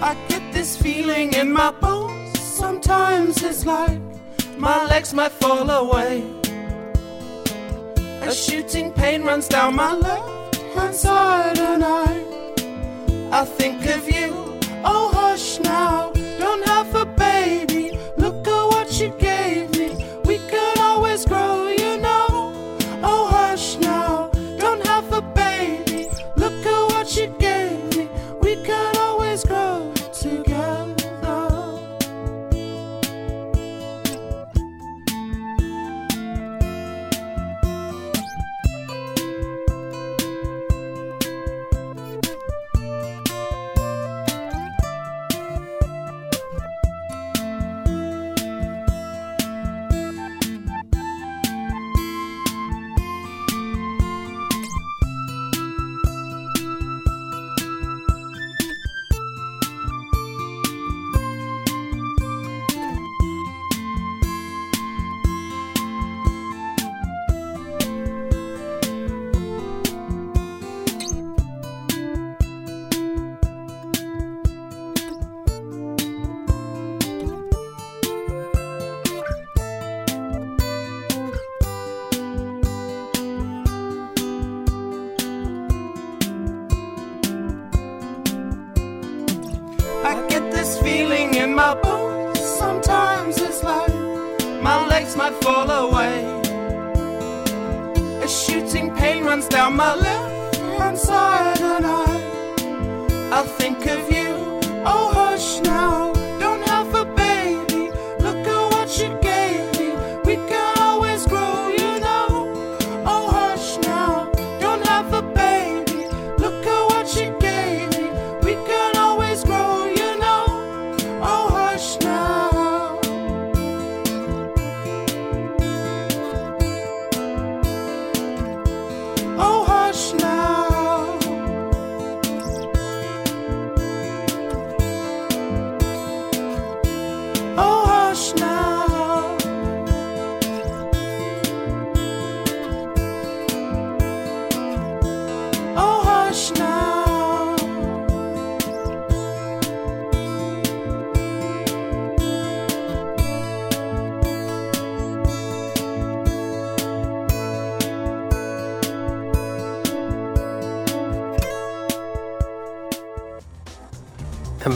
I 0.00 0.14
get 0.28 0.52
this 0.52 0.76
feeling 0.76 1.32
in 1.34 1.52
my 1.52 1.72
bones. 1.72 2.38
Sometimes 2.38 3.42
it's 3.42 3.66
like 3.66 4.00
my 4.58 4.86
legs 4.86 5.12
might 5.12 5.32
fall 5.32 5.68
away. 5.68 6.22
A 8.22 8.32
shooting 8.32 8.92
pain 8.92 9.24
runs 9.24 9.48
down 9.48 9.74
my 9.74 9.94
left 9.94 10.56
hand 10.74 10.94
side, 10.94 11.58
and 11.58 11.84
I, 11.84 12.24
I 13.32 13.44
think 13.44 13.84
of 13.86 14.08
you. 14.08 14.47
Oh, 14.84 15.10
hush 15.12 15.58
now, 15.60 16.12
don't 16.38 16.66
have 16.66 16.94
a 16.94 17.07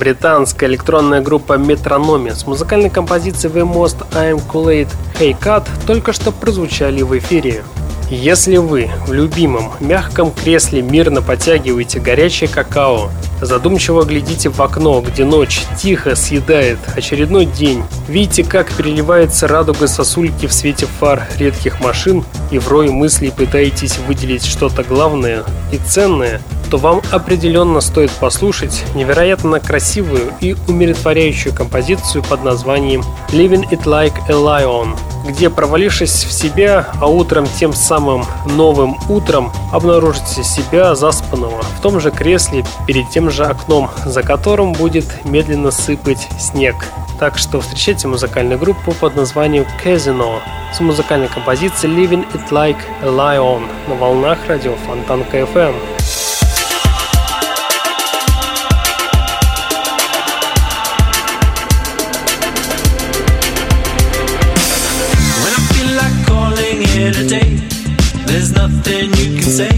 Британская 0.03 0.67
электронная 0.67 1.21
группа 1.21 1.53
Metronomy 1.53 2.35
с 2.35 2.45
музыкальной 2.45 2.91
композицией 2.91 3.55
The 3.55 3.73
Most 3.73 4.05
I'm 4.11 4.43
Kool-Aid 4.53 4.89
Hey 5.21 5.39
Cut 5.39 5.63
только 5.87 6.13
что 6.13 6.33
прозвучали 6.33 7.03
в 7.03 7.17
эфире. 7.19 7.63
Если 8.11 8.57
вы 8.57 8.91
в 9.07 9.13
любимом 9.13 9.71
мягком 9.79 10.33
кресле 10.33 10.83
мирно 10.83 11.23
подтягиваете 11.23 12.01
горячее 12.01 12.51
какао, 12.51 13.11
Задумчиво 13.43 14.05
глядите 14.05 14.51
в 14.51 14.61
окно, 14.61 15.01
где 15.01 15.25
ночь 15.25 15.63
тихо 15.77 16.15
съедает 16.15 16.79
очередной 16.95 17.45
день. 17.45 17.83
Видите, 18.07 18.45
как 18.45 18.73
переливается 18.73 19.49
радуга 19.49 19.89
сосульки 19.89 20.47
в 20.47 20.53
свете 20.53 20.87
фар 20.87 21.27
редких 21.39 21.81
машин, 21.81 22.25
и 22.53 22.61
в 22.61 22.69
рой 22.69 22.91
мыслей 22.91 23.33
пытаетесь 23.37 23.99
выделить 23.99 24.47
что-то 24.47 24.85
главное 24.85 25.43
и 25.73 25.79
ценное, 25.79 26.41
то 26.73 26.79
вам 26.79 27.03
определенно 27.11 27.83
стоит 27.83 28.11
послушать 28.13 28.83
невероятно 28.95 29.61
красивую 29.61 30.33
и 30.41 30.57
умиротворяющую 30.69 31.55
композицию 31.55 32.25
под 32.25 32.45
названием 32.45 33.05
«Living 33.29 33.69
It 33.71 33.85
Like 33.85 34.15
a 34.31 34.33
Lion», 34.33 34.97
где, 35.29 35.51
провалившись 35.51 36.25
в 36.25 36.33
себя, 36.33 36.89
а 36.99 37.09
утром 37.09 37.47
тем 37.61 37.75
самым 37.75 38.25
новым 38.47 38.97
утром 39.11 39.53
обнаружите 39.71 40.43
себя 40.43 40.95
заспанного 40.95 41.61
в 41.61 41.83
том 41.83 42.01
же 42.01 42.11
кресле 42.11 42.65
перед 42.87 43.11
тем 43.11 43.31
же 43.31 43.45
окном, 43.45 43.91
за 44.07 44.23
которым 44.23 44.73
будет 44.73 45.27
медленно 45.27 45.71
сыпать 45.71 46.27
снег. 46.41 46.77
Так 47.21 47.37
что 47.37 47.61
встречайте 47.61 48.09
музыкальную 48.09 48.59
группу 48.59 48.93
под 48.93 49.15
названием 49.15 49.67
Casino 49.85 50.39
с 50.73 50.81
музыкальной 50.81 51.29
композицией 51.29 51.95
Living 51.95 52.27
It 52.33 52.49
Like 52.49 52.79
a 53.03 53.09
Lion 53.09 53.65
на 53.89 53.95
волнах 53.95 54.39
радио 54.49 54.75
Фонтан 54.87 55.23
КФМ. 55.25 55.75
Nothing 68.69 69.11
you 69.15 69.35
can 69.41 69.51
say 69.61 69.75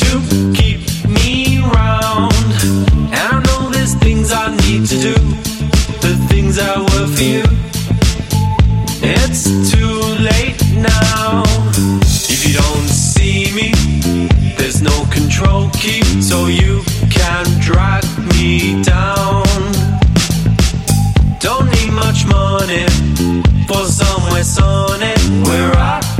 to 0.00 0.10
keep 0.58 0.80
me 1.08 1.60
round. 1.78 2.34
And 3.16 3.26
I 3.34 3.42
know 3.46 3.70
there's 3.70 3.94
things 3.94 4.32
I 4.32 4.46
need 4.64 4.82
to 4.92 4.98
do, 5.08 5.14
the 6.04 6.14
things 6.28 6.58
I 6.58 6.80
were 6.80 7.08
for 7.14 7.26
you. 7.34 7.44
It's 9.20 9.44
too 9.72 9.98
late 10.30 10.60
now. 10.74 11.44
If 12.34 12.40
you 12.46 12.54
don't 12.54 12.88
see 12.88 13.52
me, 13.58 13.70
there's 14.58 14.82
no 14.82 14.96
control 15.12 15.70
key, 15.80 16.02
so 16.20 16.46
you 16.46 16.82
can 17.08 17.44
drag 17.60 18.04
me 18.34 18.82
down. 18.82 19.46
Don't 21.38 21.68
need 21.76 21.92
much 22.04 22.26
money 22.26 22.86
for 23.68 23.84
somewhere 24.00 24.42
sunny 24.42 25.14
where 25.46 25.72
I 25.76 26.11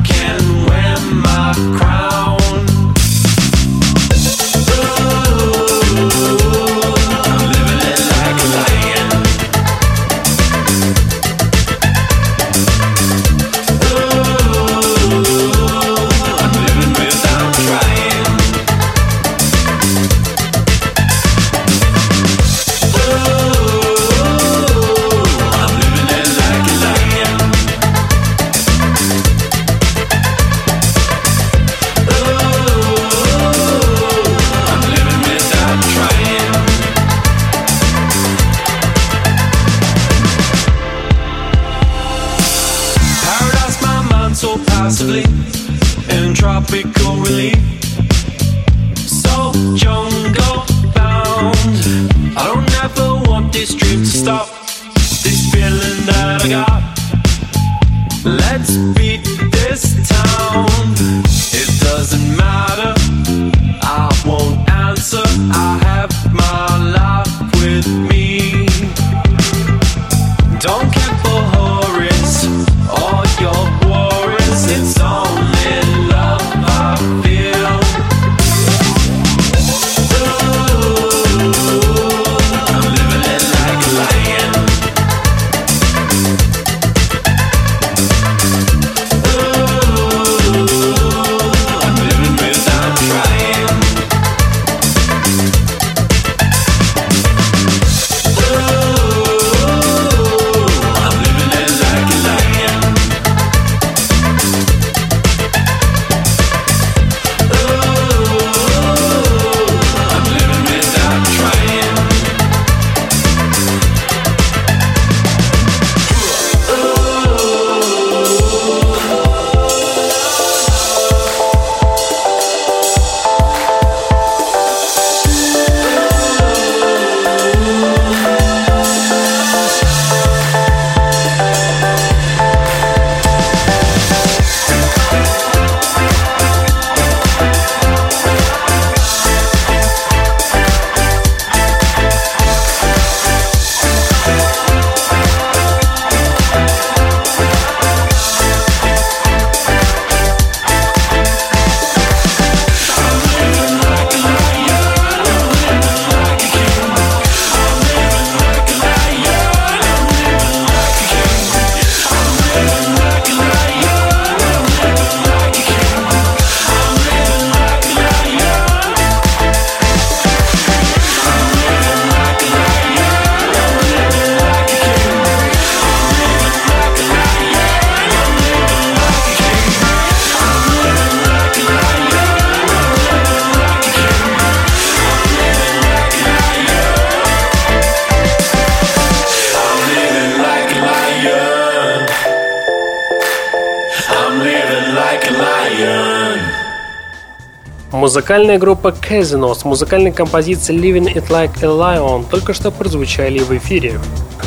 Музыкальная 198.03 198.59
группа 198.59 198.89
Casino 198.89 199.55
с 199.55 199.65
музыкальной 199.65 200.11
композицией 200.11 200.81
Living 200.81 201.15
It 201.15 201.29
Like 201.29 201.63
a 201.63 201.69
Lion 201.69 202.25
только 202.29 202.53
что 202.53 202.73
прозвучали 202.73 203.39
в 203.39 203.53
эфире. 203.53 204.01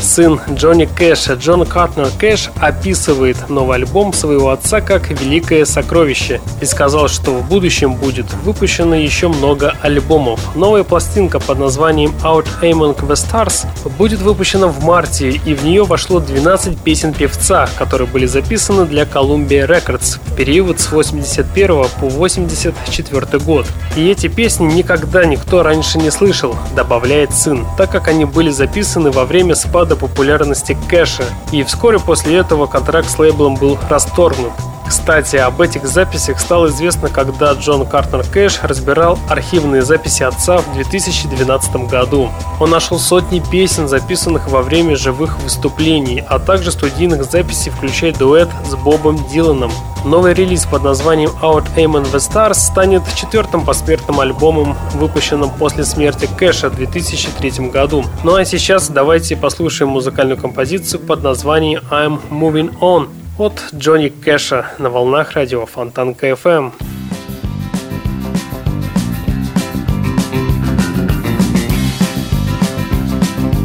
Сын 0.06 0.40
Джонни 0.54 0.86
Кэша, 0.86 1.34
Джон 1.34 1.66
Картнер 1.66 2.10
Кэш, 2.18 2.52
описывает 2.62 3.50
новый 3.50 3.78
альбом 3.78 4.14
своего 4.14 4.52
отца 4.52 4.80
как 4.80 5.10
«великое 5.10 5.66
сокровище» 5.66 6.40
и 6.62 6.66
сказал, 6.66 7.08
что 7.08 7.32
в 7.32 7.48
будущем 7.50 7.96
будет 7.96 8.32
выпущено 8.44 8.96
еще 8.96 9.28
много 9.28 9.76
альбомов. 9.82 10.56
Новая 10.56 10.84
пластинка 10.84 11.40
под 11.40 11.60
названием 11.60 12.14
Out 12.24 12.48
Among 12.62 12.96
the 13.08 13.16
Stars 13.16 13.66
будет 13.98 14.22
выпущена 14.22 14.68
в 14.68 14.84
марте, 14.84 15.32
и 15.32 15.54
в 15.56 15.66
нее 15.66 15.84
вошло 15.84 16.20
12 16.20 16.78
песен 16.78 17.14
певца, 17.14 17.68
которые 17.78 18.08
были 18.08 18.28
записаны 18.28 18.86
для 18.86 19.04
Columbia 19.04 19.68
Records 19.68 20.20
в 20.24 20.36
период 20.36 20.80
с 20.80 20.92
81 20.92 21.86
по 22.00 22.08
84 22.10 23.40
год. 23.40 23.66
И 23.96 24.08
эти 24.08 24.28
песни 24.28 24.66
никогда 24.66 25.26
никто 25.26 25.64
раньше 25.64 25.98
не 25.98 26.12
слышал, 26.12 26.56
добавляет 26.76 27.34
сын, 27.34 27.66
так 27.78 27.92
как 27.92 28.08
они 28.08 28.26
были 28.26 28.52
записаны 28.52 29.10
во 29.10 29.26
время 29.26 29.56
спада 29.56 29.95
популярности 29.96 30.78
Кэша, 30.88 31.26
и 31.52 31.64
вскоре 31.64 32.00
после 32.00 32.38
этого 32.38 32.66
контракт 32.68 33.10
с 33.10 33.18
лейблом 33.18 33.56
был 33.56 33.78
расторгнут. 33.90 34.54
Кстати, 34.88 35.38
об 35.38 35.62
этих 35.62 35.88
записях 35.88 36.40
стало 36.40 36.68
известно, 36.68 37.10
когда 37.10 37.54
Джон 37.54 37.86
Картер 37.86 38.24
Кэш 38.24 38.60
разбирал 38.64 39.18
архивные 39.30 39.82
записи 39.82 40.24
отца 40.24 40.60
в 40.60 40.74
2012 40.74 41.90
году. 41.90 42.30
Он 42.60 42.70
нашел 42.70 43.00
сотни 43.00 43.42
песен, 43.52 43.88
записанных 43.88 44.48
во 44.48 44.62
время 44.62 44.96
живых 44.96 45.40
выступлений, 45.40 46.24
а 46.28 46.40
также 46.40 46.72
студийных 46.72 47.24
записей, 47.26 47.72
включая 47.72 48.14
дуэт 48.14 48.50
с 48.70 48.76
Бобом 48.76 49.18
Диланом. 49.30 49.72
Новый 50.06 50.36
релиз 50.36 50.66
под 50.68 50.84
названием 50.84 51.32
Out 51.42 51.66
Aim 51.76 51.94
and 51.94 52.12
the 52.12 52.20
Stars 52.20 52.54
станет 52.54 53.02
четвертым 53.16 53.66
посмертным 53.66 54.20
альбомом, 54.20 54.78
выпущенным 54.94 55.50
после 55.50 55.84
смерти 55.84 56.30
Кэша 56.38 56.70
в 56.70 56.76
2003 56.76 57.70
году. 57.70 58.06
Ну 58.24 58.36
а 58.36 58.46
сейчас 58.46 58.90
давайте 58.90 59.36
послушаем 59.36 59.90
музыкальную 59.90 60.38
композицию 60.38 61.00
под 61.00 61.24
названием 61.24 61.82
I'm 61.90 62.20
Moving 62.30 62.78
On 62.80 63.08
от 63.39 63.63
Джонни 63.75 64.09
Кэша 64.09 64.71
на 64.79 64.91
волнах 64.91 65.33
радио 65.33 65.67
Фонтан 65.67 66.15
КФМ. 66.15 66.71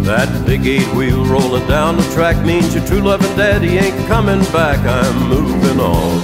That 0.05 0.29
big 0.45 0.67
eight 0.67 0.87
wheel 0.93 1.25
rolling 1.25 1.67
down 1.67 1.97
the 1.97 2.07
track 2.13 2.37
means 2.45 2.75
your 2.75 2.85
true 2.85 3.01
loving 3.01 3.35
daddy 3.35 3.77
ain't 3.79 3.97
coming 4.07 4.43
back. 4.53 4.79
I'm 4.85 5.17
moving 5.27 5.79
on. 5.79 6.21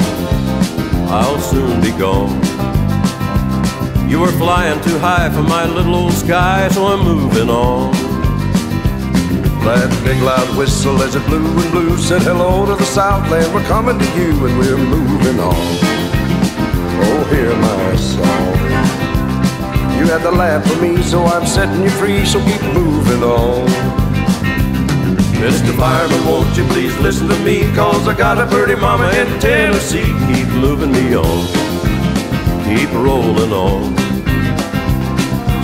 I'll 1.09 1.39
soon 1.39 1.81
be 1.81 1.91
gone. 1.97 2.39
You 4.07 4.19
were 4.19 4.31
flying 4.43 4.79
too 4.81 4.99
high 4.99 5.29
for 5.31 5.41
my 5.41 5.65
little 5.65 5.95
old 5.95 6.13
sky, 6.13 6.69
so 6.69 6.85
I'm 6.85 7.03
moving 7.03 7.49
on. 7.49 8.04
That 9.66 9.90
big 10.04 10.22
loud 10.22 10.56
whistle 10.56 11.02
as 11.02 11.16
it 11.16 11.26
blew 11.26 11.42
and 11.42 11.70
blew 11.72 11.98
said 11.98 12.22
hello 12.22 12.64
to 12.66 12.76
the 12.76 12.84
Southland. 12.84 13.52
We're 13.52 13.66
coming 13.66 13.98
to 13.98 14.08
you 14.14 14.30
and 14.46 14.56
we're 14.56 14.78
moving 14.78 15.40
on. 15.42 15.58
Oh, 17.02 17.26
hear 17.34 17.50
my 17.58 17.96
song. 17.98 18.54
You 19.98 20.06
had 20.06 20.22
the 20.22 20.30
laugh 20.30 20.64
for 20.70 20.80
me, 20.80 21.02
so 21.02 21.24
I'm 21.24 21.44
setting 21.44 21.82
you 21.82 21.90
free, 21.90 22.24
so 22.24 22.38
keep 22.46 22.62
moving 22.78 23.24
on. 23.24 23.66
Mr. 25.42 25.74
Fireman, 25.74 26.24
won't 26.24 26.56
you 26.56 26.62
please 26.66 26.96
listen 26.98 27.26
to 27.26 27.38
me? 27.40 27.66
Cause 27.74 28.06
I 28.06 28.16
got 28.16 28.38
a 28.38 28.46
pretty 28.46 28.76
mama 28.76 29.10
in 29.18 29.26
Tennessee. 29.40 30.14
Keep 30.30 30.46
moving 30.62 30.92
me 30.92 31.16
on. 31.16 31.42
Keep 32.70 32.92
rolling 32.92 33.52
on. 33.52 34.05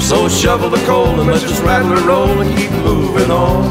So 0.03 0.29
shovel 0.29 0.69
the 0.69 0.85
coal 0.85 1.21
and 1.21 1.31
let's 1.31 1.43
just 1.43 1.63
rattle 1.63 1.93
and 1.93 2.05
roll 2.05 2.41
and 2.41 2.59
keep 2.59 2.71
moving 2.73 3.31
on. 3.31 3.71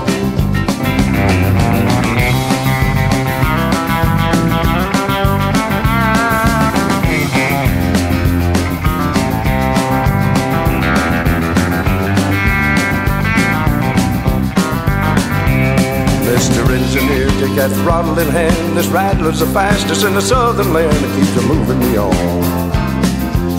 Mr. 16.25 16.67
Engineer, 16.71 17.27
take 17.39 17.55
that 17.55 17.69
throttle 17.83 18.17
in 18.17 18.27
hand. 18.29 18.75
This 18.75 18.87
rattler's 18.87 19.41
the 19.41 19.47
fastest 19.47 20.05
in 20.05 20.13
the 20.13 20.21
southern 20.21 20.73
land. 20.73 20.95
It 20.95 21.13
keeps 21.19 21.35
you 21.35 21.47
moving 21.47 21.77
me 21.77 21.97
on, 21.97 22.71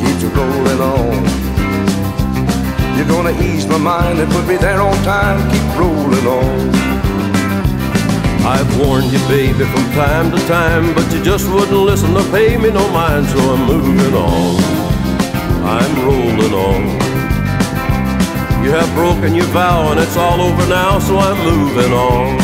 keeps 0.04 0.22
you 0.22 0.30
rolling 0.30 0.80
on. 0.80 1.51
You're 2.96 3.08
gonna 3.08 3.32
ease 3.42 3.66
my 3.66 3.78
mind 3.78 4.18
and 4.18 4.30
put 4.30 4.46
me 4.46 4.56
there 4.56 4.80
on 4.80 4.96
time. 5.04 5.38
Keep 5.50 5.78
rolling 5.78 6.26
on. 6.26 6.72
I've 8.44 8.70
warned 8.78 9.12
you, 9.12 9.20
baby, 9.28 9.64
from 9.64 9.84
time 9.92 10.30
to 10.32 10.38
time, 10.46 10.94
but 10.94 11.12
you 11.12 11.22
just 11.22 11.48
wouldn't 11.48 11.72
listen 11.72 12.16
or 12.16 12.24
pay 12.30 12.56
me 12.56 12.70
no 12.70 12.88
mind, 12.90 13.26
so 13.26 13.38
I'm 13.38 13.66
moving 13.66 14.14
on. 14.14 14.56
I'm 15.64 15.94
rolling 16.04 16.52
on. 16.52 17.02
You 18.64 18.70
have 18.70 18.94
broken 18.94 19.34
your 19.34 19.46
vow 19.46 19.90
and 19.90 19.98
it's 19.98 20.16
all 20.16 20.40
over 20.40 20.66
now, 20.68 21.00
so 21.00 21.18
I'm 21.18 21.36
moving 21.44 21.92
on 21.92 22.38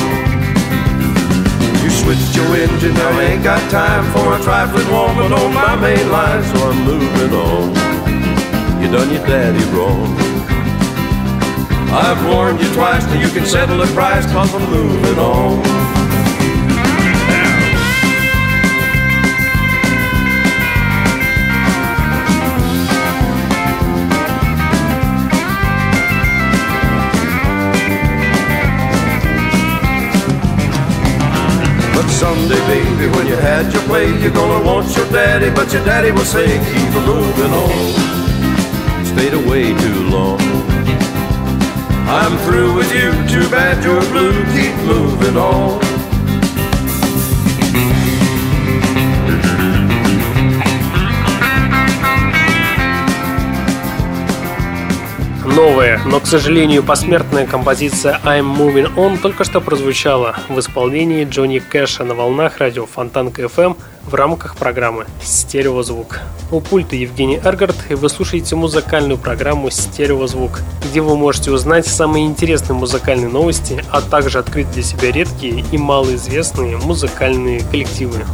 You 1.80 1.90
switched 1.90 2.34
your 2.34 2.56
engine, 2.56 2.96
I 2.96 3.22
ain't 3.22 3.44
got 3.44 3.70
time 3.70 4.04
for 4.12 4.34
a 4.34 4.42
trifling 4.42 4.90
woman 4.90 5.32
on 5.32 5.54
my 5.54 5.76
main 5.76 6.10
line, 6.10 6.42
so 6.42 6.70
I'm 6.70 6.84
moving 6.84 7.32
on. 7.32 7.87
You 8.80 8.88
done 8.92 9.10
your 9.10 9.26
daddy 9.26 9.64
wrong. 9.76 10.16
I've 11.90 12.24
warned 12.26 12.60
you 12.60 12.72
twice, 12.74 13.04
now 13.06 13.20
you 13.20 13.28
can 13.28 13.44
settle 13.44 13.78
the 13.78 13.86
price, 13.92 14.24
cause 14.26 14.54
I'm 14.54 14.70
moving 14.70 15.18
on. 15.18 15.62
But 31.94 32.08
someday, 32.10 32.60
baby, 32.68 33.08
when 33.16 33.26
you 33.26 33.34
had 33.34 33.72
your 33.72 33.86
way, 33.92 34.06
you're 34.20 34.30
gonna 34.30 34.64
want 34.64 34.96
your 34.96 35.10
daddy, 35.10 35.50
but 35.50 35.72
your 35.72 35.84
daddy 35.84 36.12
will 36.12 36.24
say, 36.24 36.46
keep 36.46 36.92
moving 37.04 37.52
on. 37.52 38.17
Stayed 39.12 39.34
away 39.34 39.74
too 39.84 40.00
long. 40.10 40.38
I'm 42.08 42.36
through 42.44 42.74
with 42.74 42.92
you, 42.94 43.10
too 43.28 43.48
bad 43.50 43.82
you're 43.82 44.00
blue, 44.12 44.32
keep 44.54 44.74
moving 44.86 45.36
on. 45.36 45.80
Новая, 55.58 56.00
но, 56.06 56.20
к 56.20 56.26
сожалению, 56.28 56.84
посмертная 56.84 57.44
композиция 57.44 58.20
I'm 58.22 58.56
Moving 58.56 58.94
On 58.94 59.18
только 59.18 59.42
что 59.42 59.60
прозвучала 59.60 60.36
в 60.48 60.56
исполнении 60.60 61.24
Джонни 61.24 61.58
Кэша 61.58 62.04
на 62.04 62.14
волнах 62.14 62.58
радио 62.58 62.86
Фонтанка 62.86 63.42
FM 63.42 63.76
в 64.04 64.14
рамках 64.14 64.54
программы 64.54 65.06
«Стереозвук». 65.20 66.20
У 66.52 66.60
пульта 66.60 66.94
Евгений 66.94 67.40
Эргард, 67.44 67.74
и 67.88 67.96
вы 67.96 68.08
слушаете 68.08 68.54
музыкальную 68.54 69.18
программу 69.18 69.68
«Стереозвук», 69.72 70.60
где 70.88 71.00
вы 71.00 71.16
можете 71.16 71.50
узнать 71.50 71.88
самые 71.88 72.24
интересные 72.24 72.76
музыкальные 72.78 73.28
новости, 73.28 73.82
а 73.90 74.00
также 74.00 74.38
открыть 74.38 74.70
для 74.70 74.84
себя 74.84 75.10
редкие 75.10 75.64
и 75.72 75.76
малоизвестные 75.76 76.76
музыкальные 76.76 77.64
коллективы. 77.68 78.24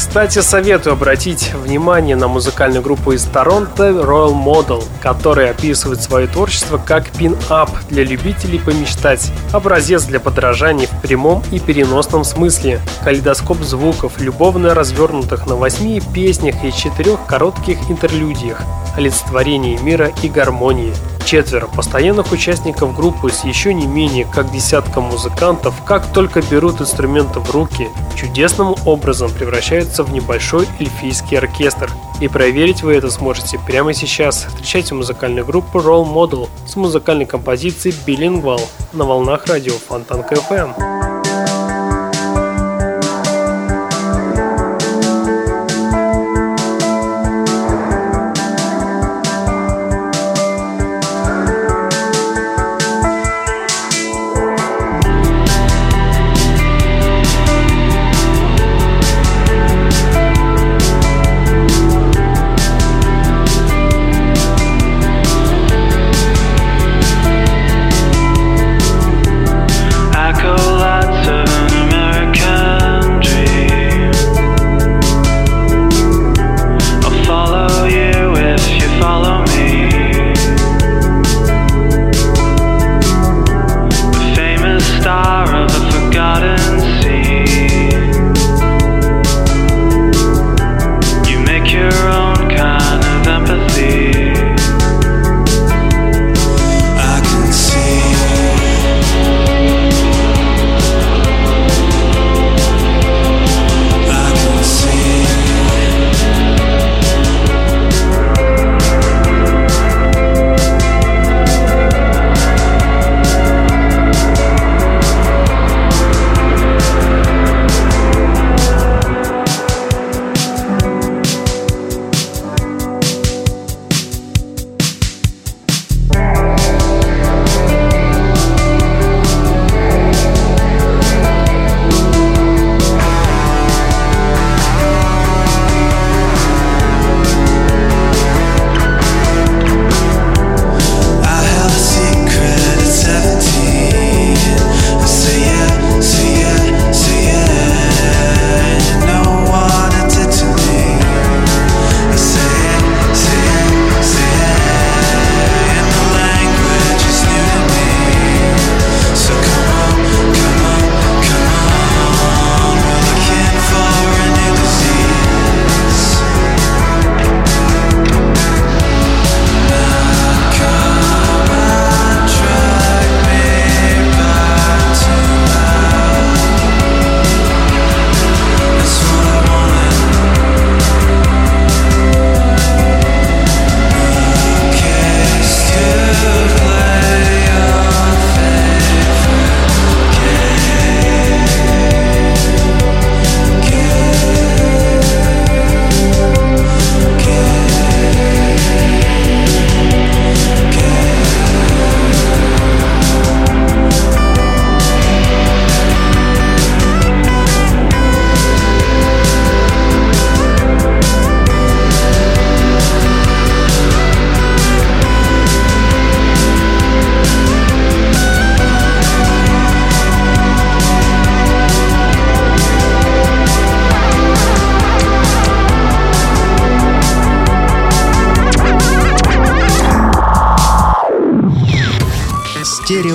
Кстати, 0.00 0.38
советую 0.38 0.94
обратить 0.94 1.52
внимание 1.52 2.16
на 2.16 2.26
музыкальную 2.26 2.82
группу 2.82 3.12
из 3.12 3.22
Торонто 3.24 3.90
Royal 3.90 4.32
Model, 4.32 4.82
которая 5.02 5.50
описывает 5.50 6.00
свое 6.00 6.26
творчество 6.26 6.78
как 6.78 7.10
пин-ап 7.10 7.70
для 7.90 8.02
любителей 8.02 8.58
помечтать, 8.58 9.30
образец 9.52 10.04
для 10.04 10.18
подражания 10.18 10.86
в 10.86 11.02
прямом 11.02 11.42
и 11.52 11.60
переносном 11.60 12.24
смысле, 12.24 12.80
калейдоскоп 13.04 13.58
звуков, 13.58 14.18
любовно 14.18 14.74
развернутых 14.74 15.46
на 15.46 15.54
восьми 15.54 16.00
песнях 16.14 16.64
и 16.64 16.72
четырех 16.72 17.26
коротких 17.26 17.90
интерлюдиях, 17.90 18.62
олицетворение 18.96 19.78
мира 19.80 20.10
и 20.22 20.30
гармонии– 20.30 20.94
четверо 21.24 21.66
постоянных 21.66 22.32
участников 22.32 22.96
группы 22.96 23.30
с 23.30 23.44
еще 23.44 23.72
не 23.74 23.86
менее 23.86 24.26
как 24.26 24.50
десятком 24.50 25.04
музыкантов, 25.04 25.74
как 25.84 26.12
только 26.12 26.42
берут 26.42 26.80
инструменты 26.80 27.40
в 27.40 27.50
руки, 27.50 27.88
чудесным 28.16 28.74
образом 28.86 29.30
превращаются 29.30 30.02
в 30.04 30.12
небольшой 30.12 30.66
эльфийский 30.78 31.38
оркестр. 31.38 31.90
И 32.20 32.28
проверить 32.28 32.82
вы 32.82 32.94
это 32.94 33.10
сможете 33.10 33.58
прямо 33.58 33.94
сейчас. 33.94 34.44
Встречайте 34.44 34.94
музыкальную 34.94 35.46
группу 35.46 35.78
Roll 35.78 36.06
Model 36.06 36.48
с 36.66 36.76
музыкальной 36.76 37.26
композицией 37.26 37.94
Bilingual 38.06 38.60
на 38.92 39.04
волнах 39.04 39.46
радио 39.46 39.72
Фонтанка 39.72 40.34
FM. 40.34 40.99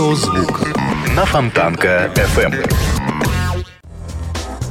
Стереозвук 0.06 0.62
на 1.16 1.26
Фонтанка 1.26 2.12
FM. 2.14 2.72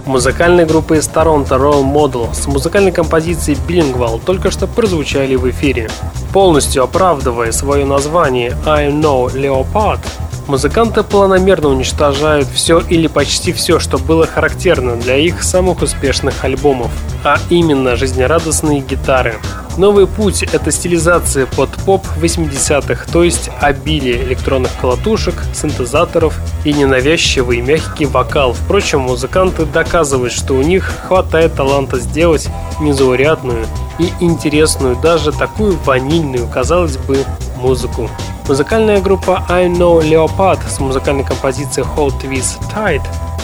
Музыкальной 0.07 0.65
группы 0.65 0.99
из 0.99 1.09
Торонто 1.09 1.57
Role 1.57 1.83
Model 1.83 2.33
с 2.33 2.47
музыкальной 2.47 2.93
композицией 2.93 3.59
Bilingual 3.67 4.21
только 4.25 4.53
что 4.53 4.69
прозвучали 4.69 5.35
в 5.35 5.51
эфире. 5.51 5.91
Полностью 6.33 6.85
оправдывая 6.85 7.51
свое 7.51 7.85
название 7.85 8.57
I 8.65 8.91
Know 8.91 9.27
Leopard, 9.35 9.99
Музыканты 10.47 11.03
планомерно 11.03 11.69
уничтожают 11.69 12.49
все 12.49 12.79
или 12.79 13.07
почти 13.07 13.53
все, 13.55 13.79
что 13.79 13.97
было 13.97 14.27
характерно 14.27 14.97
для 14.97 15.17
их 15.17 15.43
самых 15.43 15.81
успешных 15.81 16.45
альбомов, 16.45 16.91
а 17.25 17.39
именно 17.49 17.97
жизнерадостные 17.97 18.81
гитары. 18.81 19.37
Новый 19.79 20.07
путь– 20.07 20.43
это 20.53 20.71
стилизация 20.71 21.47
под 21.47 21.71
поп 21.87 22.07
80-х, 22.21 23.07
то 23.11 23.25
есть 23.25 23.51
обилие 23.61 24.23
электронных 24.23 24.71
колотушек, 24.81 25.35
синтезаторов 25.55 26.39
и 26.65 26.75
ненавязчивый 26.75 27.63
мягкий 27.63 28.05
вокал. 28.05 28.53
Впрочем, 28.53 29.01
музыканты 29.01 29.65
доказывают, 29.65 30.33
что 30.33 30.55
у 30.55 30.63
них 30.63 30.93
хватает 31.09 31.55
таланта 31.55 31.99
сделать 31.99 32.49
незаурядную 32.81 33.67
и 33.99 34.11
интересную, 34.21 34.95
даже 34.95 35.33
такую 35.33 35.77
ванильную, 35.85 36.47
казалось 36.47 36.99
бы, 36.99 37.25
музыку. 37.57 38.11
Музыкальная 38.47 39.01
группа 39.01 39.43
I 39.49 39.69
Know 39.69 40.03
Leopard 40.03 40.61
с 40.69 40.79
музыкальной 40.79 41.25
композицией 41.25 41.87
Hold 41.97 42.21
With 42.29 42.61
Tight, 42.75 43.01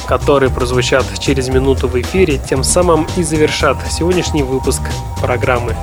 которые 0.07 0.51
прозвучат 0.51 1.07
через 1.19 1.49
минуту 1.49 1.89
в 1.89 1.99
эфире, 1.99 2.37
тем 2.37 2.63
самым 2.63 3.07
и 3.17 3.23
завершат 3.23 3.79
сегодняшний 3.91 4.43
выпуск 4.43 4.83
программы. 5.23 5.75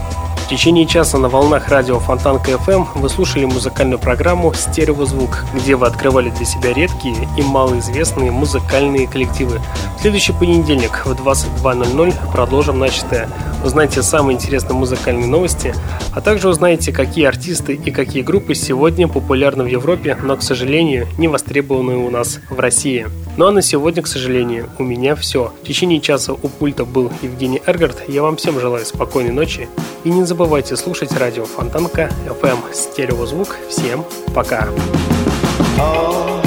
В 0.47 0.49
течение 0.49 0.85
часа 0.85 1.17
на 1.17 1.27
волнах 1.27 1.67
радио 1.67 1.99
Фонтанка 1.99 2.51
FM 2.51 2.87
вы 2.95 3.09
слушали 3.09 3.43
музыкальную 3.43 3.99
программу 3.99 4.53
«Стереозвук», 4.53 5.43
где 5.53 5.75
вы 5.75 5.87
открывали 5.87 6.29
для 6.29 6.45
себя 6.45 6.71
редкие 6.71 7.27
и 7.37 7.41
малоизвестные 7.41 8.31
музыкальные 8.31 9.09
коллективы. 9.09 9.59
В 9.97 10.01
следующий 10.01 10.31
понедельник 10.31 11.05
в 11.05 11.11
22.00 11.11 12.13
продолжим 12.31 12.79
начатое. 12.79 13.27
Узнайте 13.65 14.01
самые 14.01 14.35
интересные 14.35 14.77
музыкальные 14.77 15.27
новости, 15.27 15.75
а 16.13 16.21
также 16.21 16.47
узнаете, 16.47 16.93
какие 16.93 17.25
артисты 17.25 17.73
и 17.73 17.91
какие 17.91 18.21
группы 18.21 18.55
сегодня 18.55 19.09
популярны 19.09 19.65
в 19.65 19.67
Европе, 19.67 20.17
но, 20.23 20.37
к 20.37 20.43
сожалению, 20.43 21.07
не 21.17 21.27
востребованы 21.27 21.97
у 21.97 22.09
нас 22.09 22.39
в 22.49 22.57
России. 22.57 23.07
Ну 23.35 23.47
а 23.47 23.51
на 23.51 23.61
сегодня, 23.61 24.01
к 24.01 24.07
сожалению, 24.07 24.69
у 24.79 24.83
меня 24.83 25.15
все. 25.15 25.51
В 25.61 25.67
течение 25.67 25.99
часа 25.99 26.31
у 26.31 26.47
пульта 26.47 26.85
был 26.85 27.11
Евгений 27.21 27.61
Эргард. 27.65 28.03
Я 28.07 28.21
вам 28.21 28.37
всем 28.37 28.57
желаю 28.61 28.85
спокойной 28.85 29.33
ночи 29.33 29.67
и 30.05 30.09
не 30.09 30.23
забывайте 30.23 30.36
слушать 30.77 31.11
радио 31.13 31.45
Фонтанка 31.45 32.11
FM 32.27 32.71
Стереозвук. 32.71 33.55
Всем 33.69 34.05
пока! 34.35 34.67
All 35.79 36.46